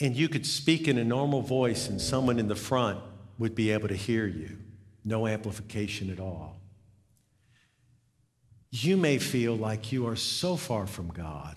and 0.00 0.14
you 0.14 0.28
could 0.28 0.46
speak 0.46 0.86
in 0.86 0.96
a 0.96 1.02
normal 1.02 1.42
voice, 1.42 1.88
and 1.88 2.00
someone 2.00 2.38
in 2.38 2.46
the 2.46 2.54
front 2.54 3.00
would 3.36 3.56
be 3.56 3.72
able 3.72 3.88
to 3.88 3.96
hear 3.96 4.26
you 4.28 4.56
no 5.04 5.26
amplification 5.26 6.10
at 6.10 6.20
all. 6.20 6.56
You 8.70 8.96
may 8.96 9.18
feel 9.18 9.56
like 9.56 9.92
you 9.92 10.06
are 10.06 10.16
so 10.16 10.56
far 10.56 10.86
from 10.86 11.08
God 11.08 11.56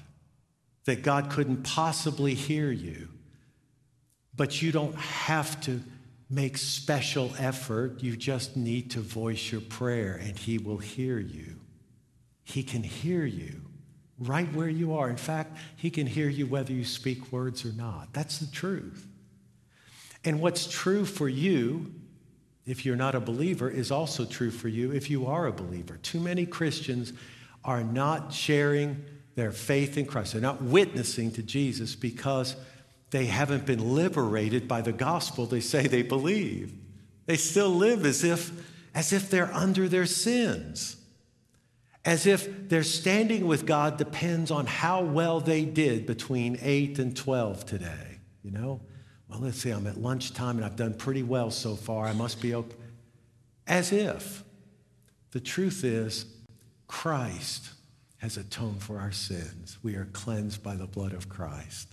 that 0.85 1.03
God 1.03 1.29
couldn't 1.29 1.63
possibly 1.63 2.33
hear 2.33 2.71
you, 2.71 3.09
but 4.35 4.61
you 4.61 4.71
don't 4.71 4.95
have 4.95 5.59
to 5.61 5.81
make 6.29 6.57
special 6.57 7.31
effort. 7.37 8.01
You 8.01 8.15
just 8.15 8.55
need 8.55 8.91
to 8.91 9.01
voice 9.01 9.51
your 9.51 9.61
prayer 9.61 10.19
and 10.21 10.37
He 10.37 10.57
will 10.57 10.77
hear 10.77 11.19
you. 11.19 11.59
He 12.43 12.63
can 12.63 12.83
hear 12.83 13.25
you 13.25 13.61
right 14.17 14.51
where 14.53 14.69
you 14.69 14.93
are. 14.93 15.09
In 15.09 15.17
fact, 15.17 15.57
He 15.75 15.89
can 15.89 16.07
hear 16.07 16.29
you 16.29 16.47
whether 16.47 16.71
you 16.71 16.85
speak 16.85 17.31
words 17.31 17.65
or 17.65 17.73
not. 17.73 18.13
That's 18.13 18.39
the 18.39 18.51
truth. 18.51 19.05
And 20.23 20.39
what's 20.39 20.67
true 20.67 21.05
for 21.05 21.27
you 21.27 21.93
if 22.65 22.85
you're 22.85 22.95
not 22.95 23.15
a 23.15 23.19
believer, 23.19 23.69
is 23.69 23.91
also 23.91 24.25
true 24.25 24.51
for 24.51 24.67
you 24.67 24.91
if 24.91 25.09
you 25.09 25.27
are 25.27 25.47
a 25.47 25.51
believer. 25.51 25.97
Too 25.97 26.19
many 26.19 26.45
Christians 26.45 27.13
are 27.63 27.83
not 27.83 28.33
sharing 28.33 29.03
their 29.35 29.51
faith 29.51 29.97
in 29.97 30.05
Christ. 30.05 30.33
They're 30.33 30.41
not 30.41 30.61
witnessing 30.61 31.31
to 31.33 31.43
Jesus 31.43 31.95
because 31.95 32.55
they 33.11 33.25
haven't 33.25 33.65
been 33.65 33.95
liberated 33.95 34.67
by 34.67 34.81
the 34.81 34.91
gospel 34.91 35.45
they 35.45 35.59
say 35.59 35.87
they 35.87 36.01
believe. 36.01 36.73
They 37.25 37.37
still 37.37 37.69
live 37.69 38.05
as 38.05 38.23
if, 38.23 38.51
as 38.93 39.13
if 39.13 39.29
they're 39.29 39.53
under 39.53 39.87
their 39.87 40.05
sins, 40.05 40.97
as 42.03 42.25
if 42.25 42.69
their 42.69 42.83
standing 42.83 43.45
with 43.45 43.65
God 43.65 43.97
depends 43.97 44.51
on 44.51 44.65
how 44.65 45.01
well 45.03 45.39
they 45.39 45.65
did 45.65 46.05
between 46.05 46.57
8 46.61 46.99
and 46.99 47.15
12 47.15 47.65
today, 47.65 48.19
you 48.43 48.51
know? 48.51 48.81
Well, 49.31 49.39
let's 49.39 49.57
see, 49.57 49.71
I'm 49.71 49.87
at 49.87 49.97
lunchtime 49.97 50.57
and 50.57 50.65
I've 50.65 50.75
done 50.75 50.93
pretty 50.93 51.23
well 51.23 51.51
so 51.51 51.75
far. 51.75 52.05
I 52.05 52.13
must 52.13 52.41
be 52.41 52.53
okay. 52.53 52.75
As 53.65 53.91
if. 53.91 54.43
The 55.31 55.39
truth 55.39 55.85
is, 55.85 56.25
Christ 56.87 57.69
has 58.17 58.35
atoned 58.35 58.83
for 58.83 58.99
our 58.99 59.13
sins. 59.13 59.77
We 59.81 59.95
are 59.95 60.05
cleansed 60.11 60.61
by 60.61 60.75
the 60.75 60.85
blood 60.85 61.13
of 61.13 61.29
Christ. 61.29 61.87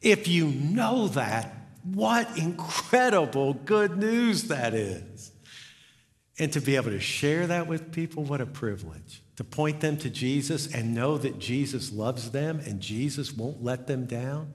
If 0.00 0.26
you 0.26 0.46
know 0.46 1.08
that, 1.08 1.54
what 1.84 2.36
incredible 2.38 3.54
good 3.54 3.98
news 3.98 4.44
that 4.44 4.74
is. 4.74 5.32
And 6.38 6.52
to 6.52 6.60
be 6.60 6.76
able 6.76 6.90
to 6.90 7.00
share 7.00 7.46
that 7.46 7.66
with 7.66 7.92
people, 7.92 8.24
what 8.24 8.40
a 8.40 8.46
privilege. 8.46 9.22
To 9.36 9.44
point 9.44 9.80
them 9.80 9.96
to 9.98 10.10
Jesus 10.10 10.72
and 10.72 10.94
know 10.94 11.18
that 11.18 11.38
Jesus 11.38 11.92
loves 11.92 12.30
them 12.30 12.60
and 12.60 12.80
Jesus 12.80 13.32
won't 13.32 13.62
let 13.62 13.86
them 13.86 14.06
down. 14.06 14.52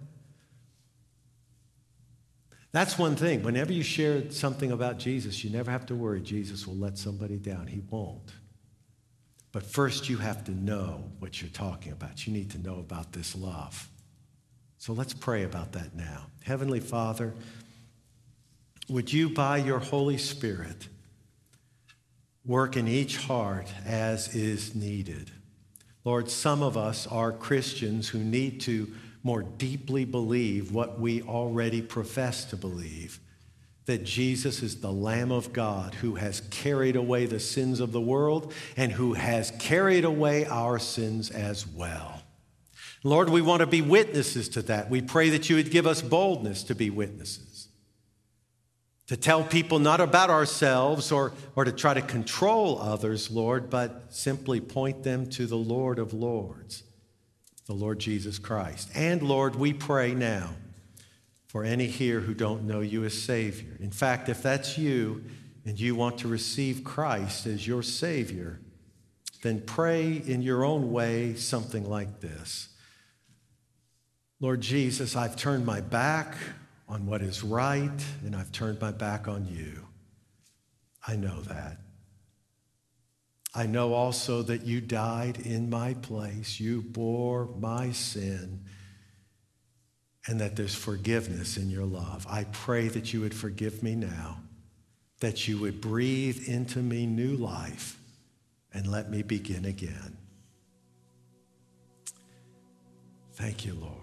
That's 2.71 2.97
one 2.97 3.15
thing. 3.15 3.43
Whenever 3.43 3.73
you 3.73 3.83
share 3.83 4.31
something 4.31 4.71
about 4.71 4.97
Jesus, 4.97 5.43
you 5.43 5.49
never 5.49 5.69
have 5.71 5.85
to 5.87 5.95
worry 5.95 6.21
Jesus 6.21 6.65
will 6.65 6.77
let 6.77 6.97
somebody 6.97 7.37
down. 7.37 7.67
He 7.67 7.81
won't. 7.89 8.31
But 9.51 9.63
first, 9.63 10.07
you 10.07 10.17
have 10.17 10.45
to 10.45 10.51
know 10.51 11.03
what 11.19 11.41
you're 11.41 11.51
talking 11.51 11.91
about. 11.91 12.25
You 12.25 12.31
need 12.31 12.51
to 12.51 12.57
know 12.57 12.79
about 12.79 13.11
this 13.11 13.35
love. 13.35 13.89
So 14.77 14.93
let's 14.93 15.13
pray 15.13 15.43
about 15.43 15.73
that 15.73 15.95
now. 15.95 16.27
Heavenly 16.43 16.79
Father, 16.79 17.33
would 18.87 19.11
you, 19.11 19.29
by 19.29 19.57
your 19.57 19.79
Holy 19.79 20.17
Spirit, 20.17 20.87
work 22.45 22.77
in 22.77 22.87
each 22.87 23.17
heart 23.17 23.67
as 23.85 24.33
is 24.33 24.73
needed? 24.73 25.29
Lord, 26.03 26.31
some 26.31 26.63
of 26.63 26.77
us 26.77 27.05
are 27.05 27.31
Christians 27.31 28.09
who 28.09 28.19
need 28.19 28.61
to 28.61 28.91
more 29.23 29.43
deeply 29.43 30.05
believe 30.05 30.71
what 30.71 30.99
we 30.99 31.21
already 31.21 31.81
profess 31.81 32.45
to 32.45 32.55
believe 32.55 33.19
that 33.85 34.03
Jesus 34.03 34.61
is 34.61 34.79
the 34.79 34.91
Lamb 34.91 35.31
of 35.31 35.53
God 35.53 35.95
who 35.95 36.15
has 36.15 36.41
carried 36.51 36.95
away 36.95 37.25
the 37.25 37.39
sins 37.39 37.79
of 37.79 37.91
the 37.91 38.01
world 38.01 38.53
and 38.77 38.91
who 38.91 39.13
has 39.13 39.51
carried 39.59 40.05
away 40.05 40.45
our 40.45 40.77
sins 40.79 41.29
as 41.31 41.67
well. 41.67 42.21
Lord, 43.03 43.29
we 43.29 43.41
want 43.41 43.61
to 43.61 43.67
be 43.67 43.81
witnesses 43.81 44.47
to 44.49 44.61
that. 44.63 44.89
We 44.89 45.01
pray 45.01 45.31
that 45.31 45.49
you 45.49 45.55
would 45.55 45.71
give 45.71 45.87
us 45.87 46.03
boldness 46.03 46.63
to 46.63 46.75
be 46.75 46.91
witnesses, 46.91 47.69
to 49.07 49.17
tell 49.17 49.43
people 49.43 49.79
not 49.79 49.99
about 49.99 50.29
ourselves 50.29 51.11
or, 51.11 51.33
or 51.55 51.65
to 51.65 51.71
try 51.71 51.95
to 51.95 52.01
control 52.01 52.79
others, 52.79 53.31
Lord, 53.31 53.71
but 53.71 54.13
simply 54.13 54.61
point 54.61 55.01
them 55.01 55.27
to 55.31 55.47
the 55.47 55.57
Lord 55.57 55.97
of 55.97 56.13
Lords 56.13 56.83
the 57.65 57.73
Lord 57.73 57.99
Jesus 57.99 58.39
Christ. 58.39 58.89
And 58.95 59.21
Lord, 59.21 59.55
we 59.55 59.73
pray 59.73 60.13
now 60.13 60.49
for 61.47 61.63
any 61.63 61.87
here 61.87 62.21
who 62.21 62.33
don't 62.33 62.63
know 62.63 62.79
you 62.79 63.03
as 63.03 63.21
Savior. 63.21 63.75
In 63.79 63.91
fact, 63.91 64.29
if 64.29 64.41
that's 64.41 64.77
you 64.77 65.23
and 65.65 65.79
you 65.79 65.95
want 65.95 66.19
to 66.19 66.27
receive 66.27 66.83
Christ 66.83 67.45
as 67.45 67.67
your 67.67 67.83
Savior, 67.83 68.59
then 69.43 69.61
pray 69.61 70.13
in 70.13 70.41
your 70.41 70.63
own 70.63 70.91
way 70.91 71.35
something 71.35 71.89
like 71.89 72.21
this 72.21 72.69
Lord 74.39 74.61
Jesus, 74.61 75.15
I've 75.15 75.35
turned 75.35 75.67
my 75.67 75.81
back 75.81 76.35
on 76.89 77.05
what 77.05 77.21
is 77.21 77.43
right, 77.43 78.05
and 78.25 78.35
I've 78.35 78.51
turned 78.51 78.81
my 78.81 78.91
back 78.91 79.27
on 79.27 79.45
you. 79.45 79.87
I 81.07 81.15
know 81.15 81.41
that. 81.41 81.80
I 83.53 83.65
know 83.65 83.93
also 83.93 84.41
that 84.43 84.63
you 84.63 84.79
died 84.79 85.39
in 85.39 85.69
my 85.69 85.93
place. 85.95 86.59
You 86.59 86.81
bore 86.81 87.47
my 87.59 87.91
sin, 87.91 88.61
and 90.25 90.39
that 90.39 90.55
there's 90.55 90.75
forgiveness 90.75 91.57
in 91.57 91.69
your 91.69 91.85
love. 91.85 92.25
I 92.29 92.45
pray 92.45 92.87
that 92.87 93.13
you 93.13 93.21
would 93.21 93.33
forgive 93.33 93.83
me 93.83 93.95
now, 93.95 94.37
that 95.19 95.47
you 95.47 95.57
would 95.57 95.81
breathe 95.81 96.47
into 96.47 96.79
me 96.79 97.05
new 97.05 97.35
life, 97.35 97.99
and 98.73 98.87
let 98.87 99.09
me 99.09 99.21
begin 99.21 99.65
again. 99.65 100.17
Thank 103.33 103.65
you, 103.65 103.73
Lord. 103.73 104.00